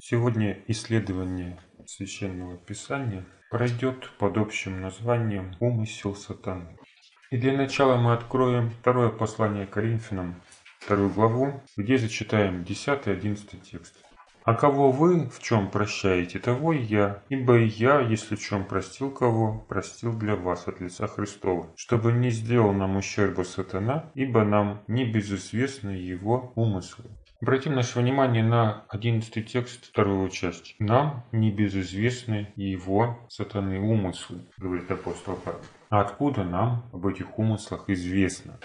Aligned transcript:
Сегодня 0.00 0.62
исследование 0.68 1.58
Священного 1.86 2.56
Писания 2.56 3.24
пройдет 3.50 4.10
под 4.18 4.36
общим 4.36 4.80
названием 4.80 5.56
«Умысел 5.60 6.14
сатаны». 6.14 6.76
И 7.30 7.36
для 7.36 7.56
начала 7.56 7.96
мы 7.96 8.12
откроем 8.12 8.70
второе 8.70 9.08
послание 9.08 9.66
Коринфянам, 9.66 10.40
вторую 10.78 11.10
главу, 11.10 11.60
где 11.76 11.98
зачитаем 11.98 12.62
10-11 12.62 13.60
текст. 13.60 13.94
А 14.44 14.54
кого 14.54 14.90
вы 14.90 15.28
в 15.28 15.42
чем 15.42 15.70
прощаете, 15.70 16.38
того 16.38 16.72
и 16.72 16.82
я. 16.82 17.22
Ибо 17.28 17.58
и 17.58 17.66
я, 17.66 18.00
если 18.00 18.34
в 18.34 18.40
чем 18.40 18.64
простил 18.64 19.10
кого, 19.10 19.66
простил 19.68 20.16
для 20.16 20.36
вас 20.36 20.66
от 20.68 20.80
лица 20.80 21.06
Христова, 21.06 21.70
чтобы 21.76 22.12
не 22.12 22.30
сделал 22.30 22.72
нам 22.72 22.96
ущерба 22.96 23.42
сатана, 23.42 24.10
ибо 24.14 24.44
нам 24.44 24.82
не 24.86 25.04
безызвестны 25.04 25.90
его 25.90 26.54
умыслы. 26.54 27.10
Обратим 27.40 27.76
наше 27.76 28.00
внимание 28.00 28.42
на 28.42 28.84
одиннадцатый 28.88 29.44
текст, 29.44 29.90
вторую 29.90 30.28
часть. 30.28 30.74
Нам 30.80 31.24
не 31.30 31.52
безызвестны 31.52 32.52
его 32.56 33.20
сатаны 33.28 33.78
умыслы, 33.78 34.40
говорит 34.56 34.90
апостол 34.90 35.36
Павел. 35.36 35.60
А 35.88 36.00
откуда 36.00 36.42
нам 36.42 36.90
об 36.92 37.06
этих 37.06 37.38
умыслах 37.38 37.88
известно? 37.90 38.58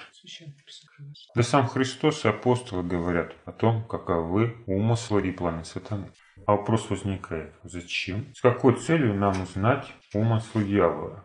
Да 1.36 1.44
сам 1.44 1.68
Христос 1.68 2.26
и 2.26 2.30
апостолы 2.30 2.82
говорят 2.82 3.36
о 3.46 3.52
том, 3.52 3.84
каковы 3.88 4.58
умыслы 4.66 5.28
и 5.28 5.32
планы 5.32 5.64
сатаны. 5.66 6.10
А 6.48 6.54
вопрос 6.54 6.90
возникает, 6.90 7.54
зачем? 7.64 8.34
С 8.34 8.42
какой 8.42 8.76
целью 8.76 9.14
нам 9.14 9.36
знать 9.54 9.94
умыслы 10.16 10.64
дьявола? 10.64 11.24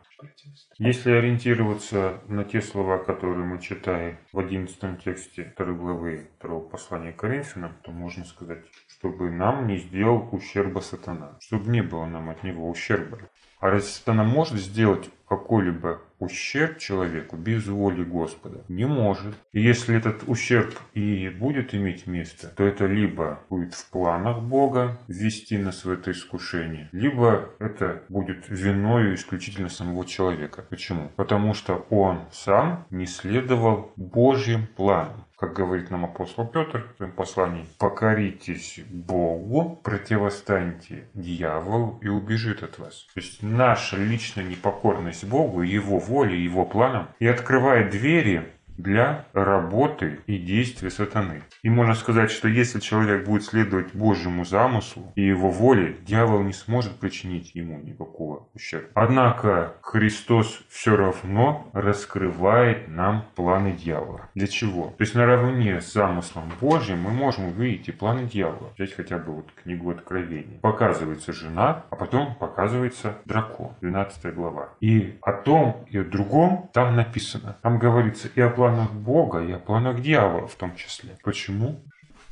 Если 0.79 1.11
ориентироваться 1.11 2.21
на 2.29 2.45
те 2.45 2.61
слова, 2.61 2.99
которые 2.99 3.45
мы 3.45 3.61
читаем 3.61 4.19
в 4.33 4.39
11 4.39 5.03
тексте 5.03 5.55
2 5.57 5.67
главы 5.73 6.31
2 6.41 6.61
послания 6.61 7.13
Коринфянам, 7.13 7.77
то 7.83 7.91
можно 7.91 8.25
сказать, 8.25 8.65
чтобы 8.89 9.31
нам 9.31 9.67
не 9.67 9.79
сделал 9.79 10.29
ущерба 10.33 10.81
сатана, 10.81 11.37
чтобы 11.41 11.71
не 11.71 11.83
было 11.83 12.07
нам 12.07 12.31
от 12.31 12.43
него 12.43 12.69
ущерба. 12.69 13.19
А 13.61 13.71
разве 13.71 13.89
сатана 13.89 14.25
может 14.25 14.59
сделать 14.59 15.11
какой-либо 15.29 16.03
ущерб 16.19 16.79
человеку 16.79 17.37
без 17.37 17.67
воли 17.67 18.05
Господа? 18.05 18.65
Не 18.69 18.87
может. 18.87 19.35
И 19.53 19.61
если 19.61 19.97
этот 19.97 20.25
ущерб 20.27 20.75
и 20.95 21.29
будет 21.29 21.75
иметь 21.75 22.07
место, 22.07 22.49
то 22.49 22.65
это 22.65 22.87
либо 22.87 23.41
будет 23.49 23.75
в 23.75 23.91
планах 23.91 24.43
Бога 24.43 24.99
ввести 25.09 25.59
нас 25.59 25.85
в 25.85 25.91
это 25.91 26.11
искушение, 26.11 26.89
либо 26.93 27.51
это 27.59 28.03
будет 28.09 28.49
виною 28.49 29.15
исключительно 29.15 29.69
самого 29.69 30.05
человека. 30.05 30.65
Почему? 30.69 31.11
Потому 31.17 31.55
что 31.55 31.87
он 31.91 32.21
сам 32.33 32.87
не 32.91 33.07
следовал 33.07 33.93
Божьим 33.97 34.67
планам 34.77 35.28
как 35.39 35.53
говорит 35.53 35.91
нам 35.91 36.05
апостол 36.05 36.47
Петр 36.47 36.89
в 36.93 36.97
своем 36.97 37.13
послании, 37.13 37.67
покоритесь 37.79 38.81
Богу, 38.91 39.81
противостаньте 39.85 41.09
дьяволу 41.15 42.01
и 42.03 42.09
убежит 42.09 42.65
от 42.65 42.79
вас. 42.79 43.07
То 43.15 43.21
есть 43.21 43.43
наша 43.43 43.97
личная 43.97 44.45
непокорность 44.45 45.25
Богу, 45.25 45.63
Его 45.63 45.99
воле, 45.99 46.43
Его 46.43 46.65
планам 46.65 47.09
и 47.21 47.27
открывает 47.27 47.91
двери 47.91 48.53
для 48.79 49.27
работы 49.35 50.21
и 50.27 50.39
действия 50.39 50.91
сатаны. 50.91 51.43
И 51.63 51.69
можно 51.69 51.95
сказать, 51.95 52.31
что 52.31 52.49
если 52.49 52.81
человек 52.81 53.27
будет 53.27 53.45
следовать 53.45 53.95
Божьему 53.95 54.45
замыслу 54.45 55.13
и 55.17 55.23
его 55.23 55.51
воле, 55.51 55.97
дьявол 56.07 56.43
не 56.43 56.53
сможет 56.53 56.95
причинить 56.95 57.55
ему 57.55 57.79
никакого 57.81 58.49
ущерба. 58.55 58.89
Однако 58.95 59.75
Христос 59.83 60.63
все 60.71 60.97
равно 60.97 61.69
раскрывает 61.73 62.89
нам 62.89 63.25
планы 63.35 63.73
дьявола. 63.73 64.31
Для 64.35 64.47
чего? 64.47 64.95
То 64.97 65.03
есть 65.03 65.15
наравне 65.15 65.81
с 65.81 65.93
замыслом 65.93 66.53
Божьим 66.61 67.01
мы 67.01 67.11
можем 67.11 67.47
увидеть 67.47 67.89
и 67.89 67.93
планы 67.93 68.27
дьявола. 68.27 68.73
Взять 68.77 68.95
хотя 68.95 69.19
бы 69.19 69.33
вот 69.33 69.47
книгу 69.63 69.91
Откровения. 69.91 70.61
Показывается 70.61 71.33
жена, 71.33 71.85
а 71.91 71.97
потом 71.97 72.37
показывается 72.37 73.17
дракон. 73.25 73.73
12 73.81 74.35
глава. 74.35 74.69
И 74.81 75.19
о 75.23 75.33
том 75.33 75.85
и 75.89 75.99
о 75.99 76.05
другом 76.05 76.71
там 76.73 76.95
написано. 76.95 77.57
Там 77.63 77.79
говорится 77.79 78.29
и 78.33 78.41
о 78.41 78.51
планах 78.51 78.68
планах 78.69 78.93
Бога 78.93 79.43
и 79.43 79.53
о 79.53 79.59
планах 79.59 80.01
дьявола 80.01 80.47
в 80.47 80.55
том 80.55 80.75
числе. 80.77 81.17
Почему? 81.25 81.81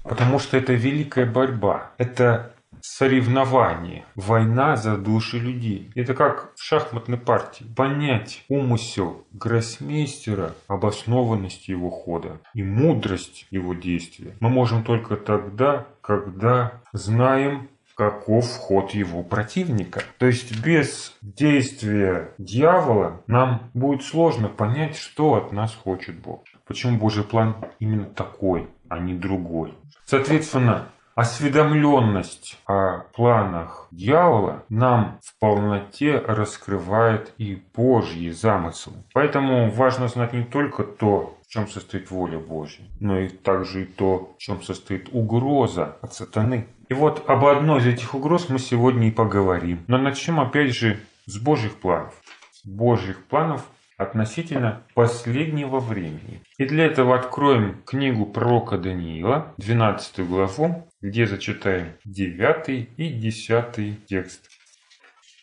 Потому 0.02 0.38
что 0.38 0.56
это 0.56 0.72
великая 0.72 1.26
борьба. 1.26 1.92
Это 1.98 2.52
соревнование, 2.80 4.04
война 4.14 4.76
за 4.76 4.96
души 4.96 5.38
людей. 5.38 5.90
Это 5.94 6.14
как 6.14 6.52
в 6.54 6.62
шахматной 6.62 7.18
партии. 7.18 7.64
Понять 7.74 8.44
умысел 8.48 9.26
гроссмейстера, 9.32 10.54
обоснованность 10.68 11.68
его 11.68 11.90
хода 11.90 12.40
и 12.54 12.62
мудрость 12.62 13.46
его 13.50 13.74
действия 13.74 14.36
мы 14.40 14.48
можем 14.48 14.84
только 14.84 15.16
тогда, 15.16 15.86
когда 16.00 16.80
знаем 16.92 17.68
каков 17.96 18.46
ход 18.58 18.90
его 18.90 19.22
противника. 19.22 20.02
То 20.18 20.26
есть 20.26 20.62
без 20.64 21.16
действия 21.22 22.34
дьявола 22.38 23.22
нам 23.26 23.70
будет 23.74 24.02
сложно 24.02 24.48
понять, 24.48 24.96
что 24.96 25.34
от 25.34 25.50
нас 25.52 25.74
хочет 25.74 26.20
Бог. 26.20 26.44
Почему 26.66 26.98
Божий 26.98 27.24
план 27.24 27.56
именно 27.80 28.04
такой, 28.04 28.68
а 28.88 28.98
не 28.98 29.14
другой. 29.14 29.74
Соответственно, 30.04 30.88
осведомленность 31.16 32.58
о 32.66 33.00
планах 33.14 33.88
дьявола 33.90 34.62
нам 34.68 35.18
в 35.24 35.38
полноте 35.40 36.18
раскрывает 36.18 37.32
и 37.38 37.62
Божьи 37.74 38.28
замыслы. 38.28 38.92
Поэтому 39.14 39.70
важно 39.70 40.08
знать 40.08 40.34
не 40.34 40.44
только 40.44 40.84
то, 40.84 41.38
в 41.42 41.50
чем 41.50 41.68
состоит 41.68 42.10
воля 42.10 42.38
Божья, 42.38 42.84
но 43.00 43.18
и 43.18 43.28
также 43.28 43.82
и 43.82 43.86
то, 43.86 44.34
в 44.36 44.38
чем 44.38 44.62
состоит 44.62 45.08
угроза 45.10 45.96
от 46.02 46.12
сатаны. 46.12 46.68
И 46.90 46.94
вот 46.94 47.24
об 47.28 47.46
одной 47.46 47.80
из 47.80 47.86
этих 47.86 48.14
угроз 48.14 48.50
мы 48.50 48.58
сегодня 48.58 49.08
и 49.08 49.10
поговорим. 49.10 49.84
Но 49.86 49.96
начнем 49.96 50.38
опять 50.38 50.74
же 50.74 51.00
с 51.24 51.38
Божьих 51.38 51.76
планов. 51.76 52.14
Божьих 52.62 53.24
планов 53.24 53.64
относительно 53.96 54.82
последнего 54.94 55.80
времени. 55.80 56.42
И 56.58 56.64
для 56.64 56.86
этого 56.86 57.16
откроем 57.16 57.82
книгу 57.84 58.26
пророка 58.26 58.78
Даниила, 58.78 59.54
12 59.58 60.20
главу, 60.26 60.88
где 61.00 61.26
зачитаем 61.26 61.92
9 62.04 62.88
и 62.96 63.08
10 63.08 64.06
текст. 64.06 64.55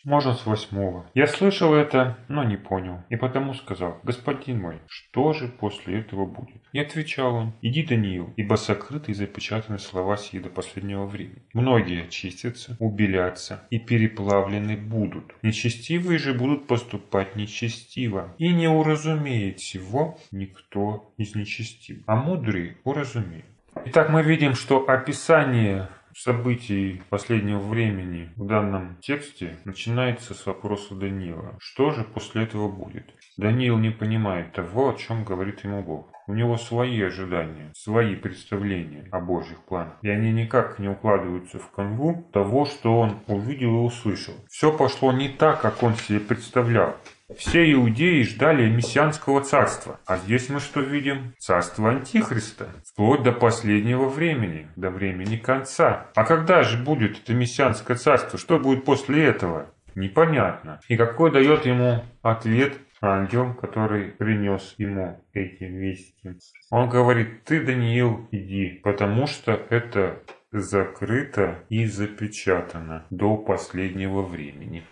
Можно 0.04 0.34
с 0.34 0.44
восьмого. 0.44 1.06
Я 1.14 1.26
слышал 1.26 1.74
это, 1.74 2.18
но 2.28 2.44
не 2.44 2.58
понял. 2.58 3.02
И 3.08 3.16
потому 3.16 3.54
сказал, 3.54 4.00
господин 4.02 4.60
мой, 4.60 4.78
что 4.86 5.32
же 5.32 5.48
после 5.48 6.00
этого 6.00 6.26
будет? 6.26 6.62
И 6.72 6.78
отвечал 6.78 7.34
он, 7.34 7.52
иди, 7.62 7.82
Даниил, 7.82 8.32
ибо 8.36 8.56
сокрыты 8.56 9.12
и 9.12 9.14
запечатаны 9.14 9.78
слова 9.78 10.18
сии 10.18 10.38
до 10.38 10.50
последнего 10.50 11.06
времени. 11.06 11.42
Многие 11.54 12.04
очистятся, 12.04 12.76
убелятся 12.80 13.66
и 13.70 13.78
переплавлены 13.78 14.76
будут. 14.76 15.34
Нечестивые 15.42 16.18
же 16.18 16.34
будут 16.34 16.66
поступать 16.66 17.34
нечестиво. 17.34 18.34
И 18.36 18.52
не 18.52 18.68
уразумеет 18.68 19.60
всего 19.60 20.18
никто 20.30 21.14
из 21.16 21.34
нечестивых, 21.34 22.04
а 22.06 22.16
мудрые 22.16 22.76
уразумеют. 22.84 23.46
Итак, 23.86 24.10
мы 24.10 24.22
видим, 24.22 24.54
что 24.54 24.88
описание 24.88 25.88
событий 26.16 27.02
последнего 27.10 27.58
времени 27.58 28.30
в 28.36 28.46
данном 28.46 28.96
тексте 29.00 29.56
начинается 29.64 30.34
с 30.34 30.46
вопроса 30.46 30.94
Даниила. 30.94 31.56
Что 31.60 31.90
же 31.90 32.04
после 32.04 32.44
этого 32.44 32.68
будет? 32.68 33.14
Даниил 33.36 33.78
не 33.78 33.90
понимает 33.90 34.52
того, 34.52 34.90
о 34.90 34.94
чем 34.94 35.24
говорит 35.24 35.64
ему 35.64 35.82
Бог. 35.82 36.08
У 36.26 36.32
него 36.32 36.56
свои 36.56 37.02
ожидания, 37.02 37.70
свои 37.74 38.14
представления 38.14 39.06
о 39.10 39.20
Божьих 39.20 39.58
планах. 39.64 39.98
И 40.00 40.08
они 40.08 40.32
никак 40.32 40.78
не 40.78 40.88
укладываются 40.88 41.58
в 41.58 41.70
канву 41.70 42.26
того, 42.32 42.64
что 42.64 42.98
он 42.98 43.18
увидел 43.26 43.70
и 43.70 43.86
услышал. 43.86 44.34
Все 44.48 44.74
пошло 44.74 45.12
не 45.12 45.28
так, 45.28 45.60
как 45.60 45.82
он 45.82 45.94
себе 45.94 46.20
представлял. 46.20 46.96
Все 47.36 47.72
иудеи 47.72 48.22
ждали 48.22 48.68
мессианского 48.68 49.40
царства. 49.40 49.98
А 50.04 50.18
здесь 50.18 50.50
мы 50.50 50.60
что 50.60 50.80
видим? 50.80 51.34
Царство 51.38 51.90
Антихриста. 51.90 52.68
Вплоть 52.84 53.22
до 53.22 53.32
последнего 53.32 54.10
времени, 54.10 54.68
до 54.76 54.90
времени 54.90 55.36
конца. 55.36 56.10
А 56.14 56.24
когда 56.24 56.62
же 56.62 56.76
будет 56.76 57.22
это 57.22 57.32
мессианское 57.32 57.96
царство? 57.96 58.38
Что 58.38 58.58
будет 58.58 58.84
после 58.84 59.24
этого? 59.24 59.70
Непонятно. 59.94 60.80
И 60.88 60.98
какой 60.98 61.32
дает 61.32 61.64
ему 61.64 62.04
ответ 62.20 62.74
ангел, 63.00 63.54
который 63.54 64.10
принес 64.10 64.74
ему 64.76 65.24
эти 65.32 65.64
вести? 65.64 66.38
Он 66.70 66.90
говорит, 66.90 67.44
ты, 67.44 67.64
Даниил, 67.64 68.28
иди, 68.32 68.80
потому 68.82 69.26
что 69.26 69.52
это 69.70 70.22
закрыто 70.52 71.64
и 71.68 71.86
запечатано 71.86 73.06
до 73.10 73.36
последнего 73.36 74.22
времени. 74.22 74.84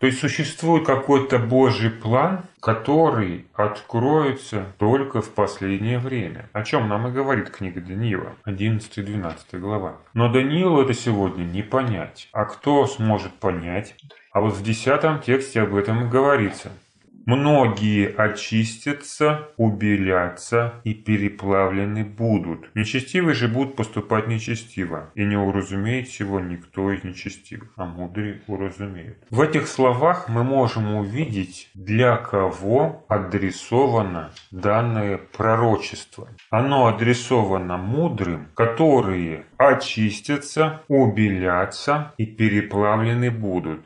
То 0.00 0.06
есть 0.06 0.20
существует 0.20 0.86
какой-то 0.86 1.38
Божий 1.38 1.90
план, 1.90 2.44
который 2.60 3.46
откроется 3.54 4.66
только 4.78 5.20
в 5.20 5.30
последнее 5.30 5.98
время. 5.98 6.48
О 6.52 6.62
чем 6.62 6.88
нам 6.88 7.08
и 7.08 7.10
говорит 7.10 7.50
книга 7.50 7.80
Даниила, 7.80 8.34
11-12 8.46 9.58
глава. 9.58 9.96
Но 10.14 10.32
Даниилу 10.32 10.80
это 10.80 10.94
сегодня 10.94 11.42
не 11.42 11.62
понять. 11.62 12.28
А 12.32 12.44
кто 12.44 12.86
сможет 12.86 13.34
понять? 13.34 13.96
А 14.30 14.40
вот 14.40 14.54
в 14.54 14.62
10 14.62 15.24
тексте 15.24 15.62
об 15.62 15.74
этом 15.74 16.06
и 16.06 16.08
говорится. 16.08 16.70
Многие 17.28 18.06
очистятся, 18.06 19.50
убелятся 19.58 20.80
и 20.82 20.94
переплавлены 20.94 22.02
будут. 22.02 22.74
Нечестивые 22.74 23.34
же 23.34 23.48
будут 23.48 23.76
поступать 23.76 24.28
нечестиво, 24.28 25.10
и 25.14 25.26
не 25.26 25.36
уразумеет 25.36 26.08
всего 26.08 26.40
никто 26.40 26.90
из 26.90 27.04
нечестивых, 27.04 27.68
а 27.76 27.84
мудрый 27.84 28.40
уразумеет. 28.46 29.18
В 29.28 29.42
этих 29.42 29.68
словах 29.68 30.30
мы 30.30 30.42
можем 30.42 30.94
увидеть, 30.94 31.70
для 31.74 32.16
кого 32.16 33.04
адресовано 33.10 34.30
данное 34.50 35.18
пророчество. 35.18 36.30
Оно 36.48 36.86
адресовано 36.86 37.76
мудрым, 37.76 38.48
которые 38.54 39.44
очистятся, 39.58 40.80
убелятся 40.88 42.14
и 42.16 42.24
переплавлены 42.24 43.30
будут. 43.30 43.80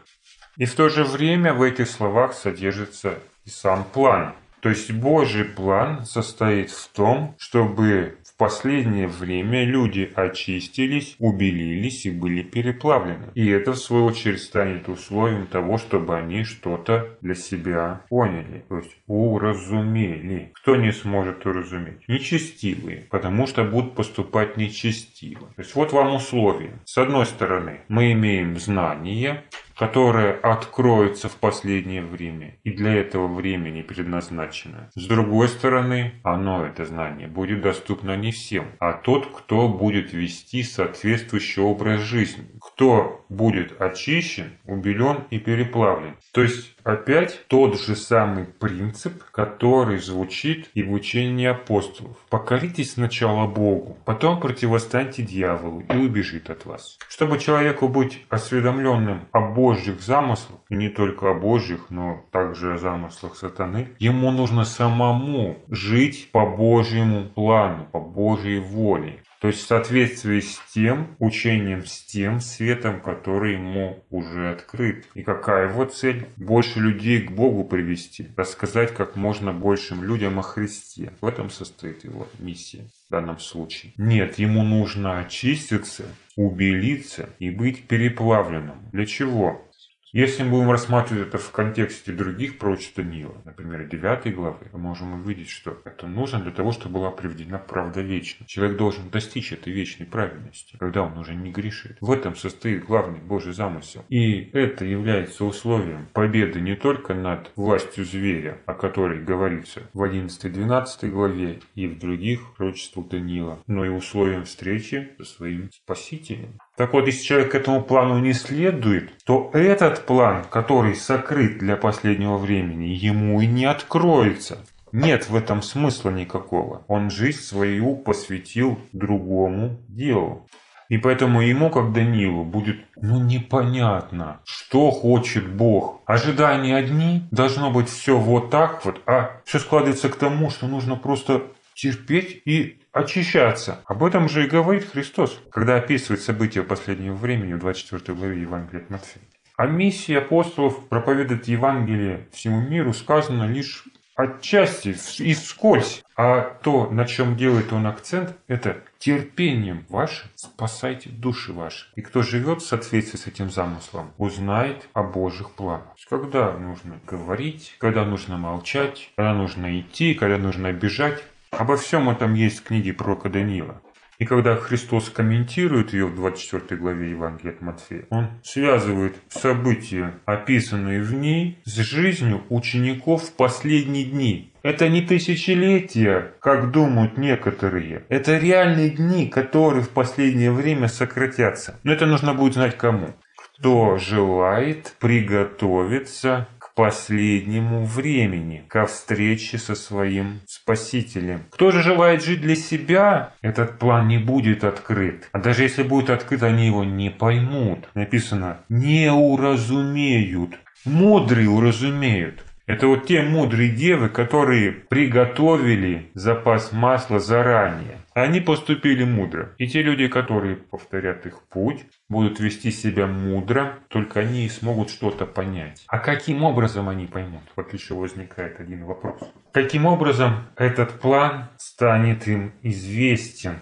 И 0.58 0.64
в 0.64 0.74
то 0.74 0.88
же 0.90 1.02
время 1.02 1.54
в 1.54 1.62
этих 1.62 1.88
словах 1.88 2.34
содержится 2.34 3.18
и 3.44 3.50
сам 3.50 3.84
план. 3.84 4.34
То 4.60 4.68
есть 4.68 4.92
Божий 4.92 5.44
план 5.44 6.04
состоит 6.04 6.70
в 6.70 6.88
том, 6.92 7.34
чтобы 7.36 8.16
в 8.24 8.36
последнее 8.36 9.08
время 9.08 9.64
люди 9.64 10.12
очистились, 10.14 11.16
убелились 11.18 12.06
и 12.06 12.12
были 12.12 12.42
переплавлены. 12.42 13.26
И 13.34 13.48
это 13.48 13.72
в 13.72 13.76
свою 13.76 14.04
очередь 14.04 14.40
станет 14.40 14.88
условием 14.88 15.48
того, 15.48 15.78
чтобы 15.78 16.16
они 16.16 16.44
что-то 16.44 17.18
для 17.20 17.34
себя 17.34 18.02
поняли, 18.08 18.64
то 18.68 18.78
есть 18.78 18.96
уразумели. 19.08 20.52
Кто 20.54 20.76
не 20.76 20.92
сможет 20.92 21.44
уразуметь? 21.44 22.06
Нечестивые, 22.06 23.08
потому 23.10 23.48
что 23.48 23.64
будут 23.64 23.96
поступать 23.96 24.56
нечестиво. 24.56 25.48
То 25.56 25.62
есть 25.62 25.74
вот 25.74 25.92
вам 25.92 26.14
условия. 26.14 26.80
С 26.84 26.98
одной 26.98 27.26
стороны, 27.26 27.80
мы 27.88 28.12
имеем 28.12 28.56
знание, 28.58 29.42
которое 29.82 30.34
откроется 30.34 31.28
в 31.28 31.34
последнее 31.38 32.02
время 32.02 32.56
и 32.62 32.70
для 32.70 32.94
этого 32.94 33.26
времени 33.26 33.82
предназначено. 33.82 34.88
С 34.94 35.08
другой 35.08 35.48
стороны, 35.48 36.20
оно, 36.22 36.64
это 36.64 36.84
знание, 36.84 37.26
будет 37.26 37.62
доступно 37.62 38.16
не 38.16 38.30
всем, 38.30 38.66
а 38.78 38.92
тот, 38.92 39.26
кто 39.36 39.68
будет 39.68 40.12
вести 40.12 40.62
соответствующий 40.62 41.62
образ 41.62 42.00
жизни, 42.02 42.44
кто 42.60 43.26
будет 43.28 43.80
очищен, 43.80 44.52
убелен 44.66 45.24
и 45.30 45.40
переплавлен. 45.40 46.16
То 46.32 46.42
есть 46.42 46.71
опять 46.84 47.46
тот 47.48 47.80
же 47.80 47.96
самый 47.96 48.44
принцип, 48.44 49.22
который 49.30 49.98
звучит 49.98 50.70
и 50.74 50.82
в 50.82 50.92
учении 50.92 51.46
апостолов. 51.46 52.16
Покоритесь 52.28 52.92
сначала 52.92 53.46
Богу, 53.46 53.98
потом 54.04 54.40
противостаньте 54.40 55.22
дьяволу 55.22 55.80
и 55.80 55.96
убежит 55.96 56.50
от 56.50 56.66
вас. 56.66 56.98
Чтобы 57.08 57.38
человеку 57.38 57.88
быть 57.88 58.24
осведомленным 58.28 59.26
о 59.32 59.40
Божьих 59.40 60.00
замыслах, 60.00 60.60
и 60.68 60.76
не 60.76 60.88
только 60.88 61.30
о 61.30 61.34
Божьих, 61.34 61.86
но 61.90 62.24
также 62.30 62.74
о 62.74 62.78
замыслах 62.78 63.36
сатаны, 63.36 63.88
ему 63.98 64.30
нужно 64.30 64.64
самому 64.64 65.58
жить 65.68 66.30
по 66.32 66.46
Божьему 66.46 67.28
плану, 67.28 67.86
по 67.92 68.00
Божьей 68.00 68.60
воле. 68.60 69.22
То 69.42 69.48
есть 69.48 69.64
в 69.64 69.66
соответствии 69.66 70.38
с 70.38 70.60
тем 70.72 71.16
учением, 71.18 71.84
с 71.84 72.04
тем 72.04 72.40
светом, 72.40 73.00
который 73.00 73.54
ему 73.54 74.04
уже 74.08 74.52
открыт. 74.52 75.04
И 75.14 75.24
какая 75.24 75.68
его 75.68 75.84
цель? 75.84 76.28
Больше 76.36 76.78
людей 76.78 77.22
к 77.22 77.32
Богу 77.32 77.64
привести, 77.64 78.28
рассказать 78.36 78.94
как 78.94 79.16
можно 79.16 79.52
большим 79.52 80.04
людям 80.04 80.38
о 80.38 80.42
Христе. 80.42 81.12
В 81.20 81.26
этом 81.26 81.50
состоит 81.50 82.04
его 82.04 82.28
миссия 82.38 82.84
в 83.08 83.10
данном 83.10 83.40
случае. 83.40 83.92
Нет, 83.96 84.38
ему 84.38 84.62
нужно 84.62 85.18
очиститься, 85.18 86.04
убелиться 86.36 87.28
и 87.40 87.50
быть 87.50 87.88
переплавленным. 87.88 88.90
Для 88.92 89.06
чего? 89.06 89.68
Если 90.14 90.42
мы 90.42 90.50
будем 90.50 90.70
рассматривать 90.70 91.28
это 91.28 91.38
в 91.38 91.50
контексте 91.52 92.12
других 92.12 92.58
Даниила, 92.58 93.40
например, 93.46 93.88
9 93.88 94.34
главы, 94.34 94.66
мы 94.70 94.78
можем 94.78 95.14
увидеть, 95.14 95.48
что 95.48 95.80
это 95.86 96.06
нужно 96.06 96.38
для 96.40 96.50
того, 96.50 96.72
чтобы 96.72 96.96
была 96.96 97.10
приведена 97.10 97.58
правда 97.58 98.02
вечная. 98.02 98.46
Человек 98.46 98.76
должен 98.76 99.08
достичь 99.08 99.54
этой 99.54 99.72
вечной 99.72 100.04
праведности, 100.04 100.76
когда 100.78 101.00
он 101.02 101.16
уже 101.16 101.34
не 101.34 101.50
грешит. 101.50 101.96
В 102.02 102.10
этом 102.10 102.36
состоит 102.36 102.84
главный 102.84 103.20
Божий 103.20 103.54
замысел. 103.54 104.04
И 104.10 104.50
это 104.52 104.84
является 104.84 105.46
условием 105.46 106.06
победы 106.12 106.60
не 106.60 106.76
только 106.76 107.14
над 107.14 107.50
властью 107.56 108.04
зверя, 108.04 108.58
о 108.66 108.74
которой 108.74 109.18
говорится 109.18 109.80
в 109.94 110.02
11-12 110.02 111.08
главе 111.08 111.60
и 111.74 111.86
в 111.86 111.98
других 111.98 112.54
пророчествах 112.54 113.08
Даниила, 113.08 113.60
но 113.66 113.86
и 113.86 113.88
условием 113.88 114.44
встречи 114.44 115.14
со 115.16 115.24
своим 115.24 115.70
Спасителем. 115.72 116.58
Так 116.76 116.94
вот, 116.94 117.06
если 117.06 117.24
человек 117.24 117.52
к 117.52 117.54
этому 117.54 117.82
плану 117.82 118.18
не 118.18 118.32
следует, 118.32 119.22
то 119.24 119.50
этот 119.52 120.06
план, 120.06 120.44
который 120.50 120.94
сокрыт 120.94 121.58
для 121.58 121.76
последнего 121.76 122.38
времени, 122.38 122.86
ему 122.86 123.40
и 123.40 123.46
не 123.46 123.66
откроется. 123.66 124.58
Нет 124.90 125.28
в 125.28 125.36
этом 125.36 125.62
смысла 125.62 126.10
никакого. 126.10 126.84
Он 126.88 127.10
жизнь 127.10 127.40
свою 127.40 127.96
посвятил 127.96 128.78
другому 128.92 129.78
делу. 129.88 130.46
И 130.88 130.98
поэтому 130.98 131.40
ему, 131.40 131.70
как 131.70 131.94
Данилу, 131.94 132.44
будет 132.44 132.76
ну 132.96 133.18
непонятно, 133.18 134.40
что 134.44 134.90
хочет 134.90 135.48
Бог. 135.48 136.02
Ожидания 136.04 136.76
одни, 136.76 137.26
должно 137.30 137.70
быть 137.70 137.88
все 137.88 138.18
вот 138.18 138.50
так 138.50 138.84
вот, 138.84 139.00
а 139.06 139.40
все 139.46 139.58
складывается 139.58 140.10
к 140.10 140.16
тому, 140.16 140.50
что 140.50 140.66
нужно 140.66 140.96
просто 140.96 141.44
терпеть 141.74 142.42
и 142.44 142.81
очищаться. 142.92 143.80
Об 143.86 144.04
этом 144.04 144.28
же 144.28 144.44
и 144.44 144.48
говорит 144.48 144.90
Христос, 144.90 145.40
когда 145.50 145.76
описывает 145.76 146.22
события 146.22 146.62
последнего 146.62 147.14
времени 147.14 147.54
в 147.54 147.58
24 147.58 148.16
главе 148.16 148.42
Евангелия 148.42 148.82
от 148.84 148.90
Матфея. 148.90 149.24
О 149.56 149.66
миссии 149.66 150.14
апостолов 150.14 150.88
проповедовать 150.88 151.48
Евангелие 151.48 152.26
всему 152.32 152.60
миру 152.60 152.92
сказано 152.92 153.44
лишь 153.44 153.84
отчасти 154.14 154.94
и 155.22 155.34
вскользь. 155.34 156.02
А 156.16 156.40
то, 156.62 156.88
на 156.90 157.06
чем 157.06 157.36
делает 157.36 157.72
он 157.72 157.86
акцент, 157.86 158.36
это 158.46 158.82
терпением 158.98 159.86
ваше 159.88 160.30
спасайте 160.34 161.10
души 161.10 161.52
ваши. 161.52 161.86
И 161.96 162.02
кто 162.02 162.22
живет 162.22 162.62
в 162.62 162.66
соответствии 162.66 163.16
с 163.16 163.26
этим 163.26 163.50
замыслом, 163.50 164.12
узнает 164.18 164.88
о 164.92 165.02
Божьих 165.02 165.50
планах. 165.52 165.88
Когда 166.08 166.52
нужно 166.52 167.00
говорить, 167.06 167.74
когда 167.78 168.04
нужно 168.04 168.36
молчать, 168.36 169.10
когда 169.16 169.34
нужно 169.34 169.80
идти, 169.80 170.14
когда 170.14 170.38
нужно 170.38 170.72
бежать, 170.72 171.22
Обо 171.52 171.76
всем 171.76 172.08
этом 172.08 172.32
есть 172.32 172.60
в 172.60 172.62
книге 172.64 172.94
пророка 172.94 173.28
Даниила. 173.28 173.82
И 174.18 174.24
когда 174.24 174.56
Христос 174.56 175.10
комментирует 175.10 175.92
ее 175.92 176.06
в 176.06 176.14
24 176.14 176.80
главе 176.80 177.10
Евангелия 177.10 177.52
от 177.52 177.60
Матфея, 177.60 178.06
он 178.08 178.28
связывает 178.42 179.16
события, 179.28 180.14
описанные 180.24 181.02
в 181.02 181.12
ней, 181.12 181.58
с 181.64 181.76
жизнью 181.76 182.42
учеников 182.48 183.24
в 183.24 183.32
последние 183.32 184.04
дни. 184.04 184.52
Это 184.62 184.88
не 184.88 185.02
тысячелетия, 185.02 186.32
как 186.40 186.70
думают 186.70 187.18
некоторые. 187.18 188.04
Это 188.08 188.38
реальные 188.38 188.90
дни, 188.90 189.26
которые 189.26 189.82
в 189.82 189.90
последнее 189.90 190.52
время 190.52 190.88
сократятся. 190.88 191.78
Но 191.82 191.92
это 191.92 192.06
нужно 192.06 192.32
будет 192.32 192.54
знать 192.54 192.78
кому. 192.78 193.08
Кто 193.36 193.98
желает 193.98 194.94
приготовиться 195.00 196.48
последнему 196.74 197.84
времени, 197.84 198.64
ко 198.68 198.86
встрече 198.86 199.58
со 199.58 199.74
своим 199.74 200.40
Спасителем. 200.46 201.46
Кто 201.50 201.70
же 201.70 201.82
желает 201.82 202.24
жить 202.24 202.40
для 202.40 202.56
себя, 202.56 203.34
этот 203.42 203.78
план 203.78 204.08
не 204.08 204.18
будет 204.18 204.64
открыт. 204.64 205.28
А 205.32 205.38
даже 205.38 205.62
если 205.62 205.82
будет 205.82 206.10
открыт, 206.10 206.42
они 206.42 206.66
его 206.66 206.84
не 206.84 207.10
поймут. 207.10 207.88
Написано 207.94 208.60
«не 208.68 209.10
уразумеют». 209.12 210.58
Мудрые 210.84 211.48
уразумеют. 211.48 212.44
Это 212.66 212.86
вот 212.86 213.06
те 213.06 213.22
мудрые 213.22 213.70
девы, 213.70 214.08
которые 214.08 214.72
приготовили 214.72 216.10
запас 216.14 216.72
масла 216.72 217.18
заранее. 217.18 217.98
Они 218.14 218.40
поступили 218.40 219.04
мудро. 219.04 219.54
И 219.58 219.66
те 219.66 219.82
люди, 219.82 220.06
которые 220.06 220.56
повторят 220.56 221.26
их 221.26 221.42
путь, 221.48 221.84
будут 222.08 222.40
вести 222.40 222.70
себя 222.70 223.06
мудро, 223.06 223.78
только 223.88 224.20
они 224.20 224.48
смогут 224.48 224.90
что-то 224.90 225.26
понять. 225.26 225.84
А 225.88 225.98
каким 225.98 226.44
образом 226.44 226.88
они 226.88 227.06
поймут? 227.06 227.42
Вот 227.56 227.72
еще 227.72 227.94
возникает 227.94 228.60
один 228.60 228.84
вопрос. 228.84 229.20
Каким 229.52 229.86
образом 229.86 230.44
этот 230.56 231.00
план 231.00 231.48
станет 231.56 232.28
им 232.28 232.52
известен? 232.62 233.56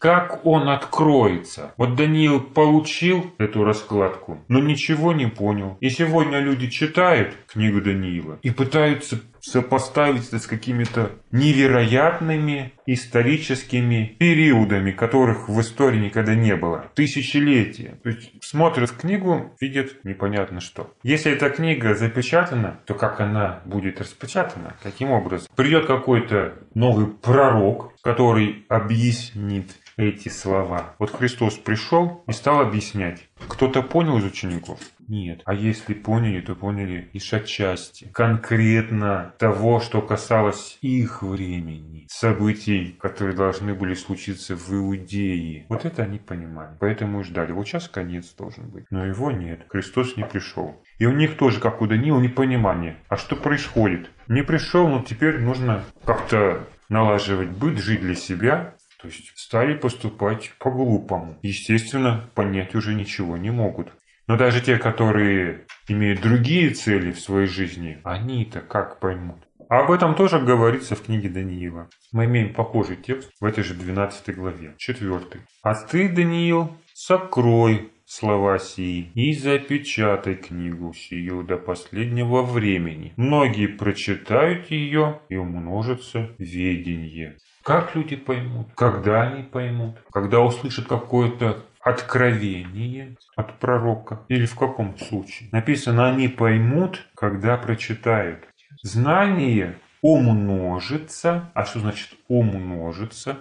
Как 0.00 0.46
он 0.46 0.70
откроется? 0.70 1.74
Вот 1.76 1.94
Даниил 1.94 2.40
получил 2.40 3.34
эту 3.36 3.64
раскладку, 3.64 4.38
но 4.48 4.58
ничего 4.58 5.12
не 5.12 5.26
понял. 5.26 5.76
И 5.80 5.90
сегодня 5.90 6.38
люди 6.38 6.70
читают 6.70 7.34
книгу 7.46 7.82
Даниила 7.82 8.38
и 8.40 8.50
пытаются 8.50 9.20
сопоставить 9.40 10.28
это 10.28 10.38
с 10.38 10.46
какими-то 10.46 11.12
невероятными 11.32 12.72
историческими 12.86 14.16
периодами, 14.18 14.90
которых 14.90 15.48
в 15.48 15.60
истории 15.60 15.98
никогда 15.98 16.34
не 16.34 16.56
было. 16.56 16.90
Тысячелетия. 16.94 17.98
То 18.02 18.10
есть 18.10 18.32
смотрят 18.42 18.90
книгу, 18.90 19.54
видят 19.60 20.04
непонятно 20.04 20.60
что. 20.60 20.92
Если 21.02 21.32
эта 21.32 21.50
книга 21.50 21.94
запечатана, 21.94 22.80
то 22.86 22.94
как 22.94 23.20
она 23.20 23.60
будет 23.64 24.00
распечатана? 24.00 24.76
Каким 24.82 25.10
образом? 25.10 25.48
Придет 25.54 25.86
какой-то 25.86 26.54
новый 26.74 27.06
пророк, 27.06 27.92
который 28.02 28.64
объяснит 28.68 29.70
эти 29.96 30.28
слова. 30.28 30.94
Вот 30.98 31.10
Христос 31.12 31.54
пришел 31.58 32.24
и 32.26 32.32
стал 32.32 32.60
объяснять. 32.60 33.28
Кто-то 33.48 33.82
понял 33.82 34.18
из 34.18 34.24
учеников? 34.24 34.78
Нет. 35.10 35.42
А 35.44 35.54
если 35.54 35.92
поняли, 35.92 36.40
то 36.40 36.54
поняли 36.54 37.10
лишь 37.12 37.34
отчасти. 37.34 38.08
Конкретно 38.14 39.34
того, 39.38 39.80
что 39.80 40.02
касалось 40.02 40.78
их 40.82 41.24
времени. 41.24 42.06
Событий, 42.08 42.96
которые 43.00 43.36
должны 43.36 43.74
были 43.74 43.94
случиться 43.94 44.54
в 44.54 44.72
Иудее. 44.72 45.66
Вот 45.68 45.84
это 45.84 46.04
они 46.04 46.20
понимали. 46.20 46.76
Поэтому 46.78 47.20
и 47.20 47.24
ждали. 47.24 47.50
Вот 47.50 47.66
сейчас 47.66 47.88
конец 47.88 48.32
должен 48.38 48.70
быть. 48.70 48.84
Но 48.90 49.04
его 49.04 49.32
нет. 49.32 49.66
Христос 49.68 50.16
не 50.16 50.24
пришел. 50.24 50.80
И 50.98 51.06
у 51.06 51.12
них 51.12 51.36
тоже, 51.36 51.58
как 51.58 51.82
у 51.82 51.88
Даниила, 51.88 52.20
непонимание. 52.20 52.96
А 53.08 53.16
что 53.16 53.34
происходит? 53.34 54.10
Не 54.28 54.44
пришел, 54.44 54.86
но 54.86 55.02
теперь 55.02 55.40
нужно 55.40 55.82
как-то 56.04 56.68
налаживать 56.88 57.48
быт, 57.48 57.78
жить 57.78 58.00
для 58.00 58.14
себя. 58.14 58.74
То 59.00 59.08
есть 59.08 59.32
стали 59.34 59.74
поступать 59.74 60.52
по-глупому. 60.58 61.38
Естественно, 61.42 62.28
понять 62.34 62.74
уже 62.74 62.94
ничего 62.94 63.38
не 63.38 63.50
могут. 63.50 63.88
Но 64.30 64.36
даже 64.36 64.60
те, 64.60 64.78
которые 64.78 65.66
имеют 65.88 66.20
другие 66.20 66.70
цели 66.70 67.10
в 67.10 67.18
своей 67.18 67.48
жизни, 67.48 67.98
они-то 68.04 68.60
как 68.60 69.00
поймут? 69.00 69.38
Об 69.68 69.90
этом 69.90 70.14
тоже 70.14 70.38
говорится 70.38 70.94
в 70.94 71.02
книге 71.02 71.28
Даниила. 71.28 71.88
Мы 72.12 72.26
имеем 72.26 72.54
похожий 72.54 72.94
текст 72.94 73.32
в 73.40 73.44
этой 73.44 73.64
же 73.64 73.74
12 73.74 74.36
главе, 74.36 74.74
4. 74.78 75.20
«А 75.64 75.74
ты, 75.74 76.08
Даниил, 76.08 76.70
сокрой 76.94 77.90
слова 78.04 78.60
сии 78.60 79.10
и 79.16 79.32
запечатай 79.32 80.36
книгу 80.36 80.92
сию 80.94 81.42
до 81.42 81.56
последнего 81.56 82.42
времени. 82.42 83.12
Многие 83.16 83.66
прочитают 83.66 84.70
ее 84.70 85.22
и 85.28 85.34
умножится 85.34 86.30
ведение». 86.38 87.36
Как 87.64 87.96
люди 87.96 88.16
поймут? 88.16 88.68
Когда 88.76 89.22
они 89.22 89.42
поймут? 89.42 89.96
Когда 90.12 90.40
услышат 90.40 90.86
какое-то 90.86 91.64
откровение 91.80 93.16
от 93.36 93.58
пророка? 93.58 94.20
Или 94.28 94.46
в 94.46 94.54
каком 94.54 94.96
случае? 94.98 95.48
Написано, 95.52 96.08
они 96.08 96.28
поймут, 96.28 97.06
когда 97.14 97.56
прочитают. 97.56 98.46
Знание 98.82 99.76
умножится. 100.02 101.50
А 101.54 101.64
что 101.64 101.80
значит 101.80 102.14
умножится? 102.28 103.38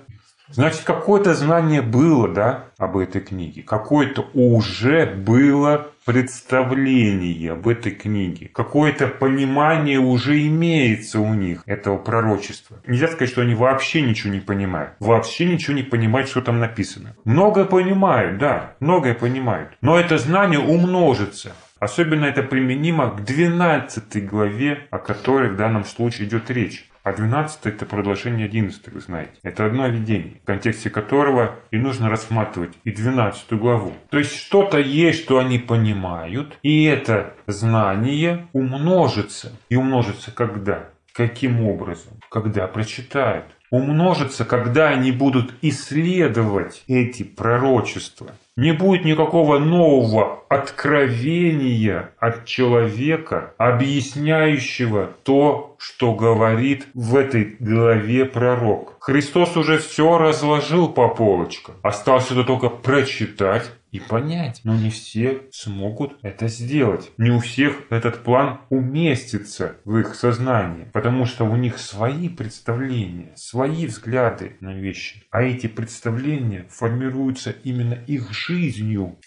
Значит, 0.52 0.82
какое-то 0.84 1.34
знание 1.36 1.82
было, 1.82 2.28
да, 2.28 2.66
об 2.78 2.98
этой 2.98 3.22
книге. 3.22 3.62
Какое-то 3.62 4.28
уже 4.34 5.06
было 5.06 5.92
представление 6.06 7.52
об 7.52 7.68
этой 7.68 7.92
книге. 7.92 8.50
Какое-то 8.52 9.08
понимание 9.08 10.00
уже 10.00 10.48
имеется 10.48 11.20
у 11.20 11.34
них 11.36 11.62
этого 11.68 11.98
пророчества. 11.98 12.78
Нельзя 12.88 13.08
сказать, 13.08 13.30
что 13.30 13.42
они 13.42 13.54
вообще 13.54 14.02
ничего 14.02 14.34
не 14.34 14.40
понимают. 14.40 14.94
Вообще 15.00 15.46
ничего 15.46 15.76
не 15.76 15.84
понимают, 15.84 16.30
что 16.30 16.42
там 16.42 16.60
написано. 16.60 17.16
Многое 17.26 17.66
понимают, 17.66 18.40
да, 18.40 18.74
многое 18.80 19.14
понимают. 19.14 19.78
Но 19.82 20.00
это 20.00 20.18
знание 20.18 20.60
умножится. 20.60 21.52
Особенно 21.80 22.26
это 22.26 22.44
применимо 22.44 23.12
к 23.12 23.24
12 23.24 24.26
главе, 24.28 24.88
о 24.90 24.98
которой 24.98 25.50
в 25.52 25.56
данном 25.56 25.86
случае 25.86 26.28
идет 26.28 26.50
речь. 26.50 26.89
А 27.04 27.14
12 27.14 27.66
это 27.66 27.86
продолжение 27.86 28.46
11, 28.46 28.90
вы 28.90 29.00
знаете. 29.00 29.32
Это 29.44 29.66
одно 29.66 29.88
видение, 29.88 30.40
в 30.44 30.46
контексте 30.46 30.90
которого 30.90 31.56
и 31.72 31.78
нужно 31.78 32.10
рассматривать 32.10 32.74
и 32.84 32.92
12 32.92 33.54
главу. 33.54 33.94
То 34.10 34.18
есть 34.18 34.36
что-то 34.36 34.78
есть, 34.80 35.24
что 35.24 35.40
они 35.40 35.60
понимают, 35.60 36.58
и 36.62 36.84
это 36.84 37.34
знание 37.48 38.48
умножится. 38.54 39.52
И 39.70 39.76
умножится 39.76 40.32
когда? 40.32 40.90
Каким 41.14 41.66
образом? 41.66 42.14
Когда 42.30 42.68
прочитают. 42.68 43.46
Умножится, 43.72 44.46
когда 44.46 44.90
они 44.90 45.12
будут 45.12 45.54
исследовать 45.62 46.84
эти 46.88 47.24
пророчества. 47.24 48.32
Не 48.60 48.74
будет 48.74 49.06
никакого 49.06 49.58
нового 49.58 50.44
откровения 50.50 52.12
от 52.20 52.44
человека, 52.44 53.54
объясняющего 53.58 55.12
то, 55.24 55.78
что 55.80 56.14
говорит 56.14 56.88
в 56.94 57.16
этой 57.16 57.56
главе 57.62 58.26
пророк. 58.26 58.98
Христос 59.00 59.56
уже 59.56 59.78
все 59.78 60.18
разложил 60.18 60.90
по 60.90 61.08
полочкам. 61.08 61.76
Осталось 61.84 62.32
это 62.32 62.44
только 62.44 62.68
прочитать 62.68 63.72
и 63.92 64.00
понять. 64.00 64.62
Но 64.64 64.76
не 64.76 64.90
все 64.90 65.42
смогут 65.52 66.18
это 66.22 66.48
сделать. 66.48 67.12
Не 67.18 67.32
у 67.32 67.40
всех 67.40 67.84
этот 67.90 68.24
план 68.24 68.60
уместится 68.70 69.78
в 69.86 69.98
их 69.98 70.16
сознании, 70.16 70.90
потому 70.94 71.26
что 71.26 71.46
у 71.46 71.56
них 71.56 71.80
свои 71.80 72.30
представления, 72.30 73.32
свои 73.36 73.88
взгляды 73.88 74.58
на 74.60 74.74
вещи. 74.74 75.24
А 75.32 75.42
эти 75.42 75.68
представления 75.68 76.68
формируются 76.70 77.52
именно 77.64 77.94
их 77.94 78.32
жизнью. 78.32 78.49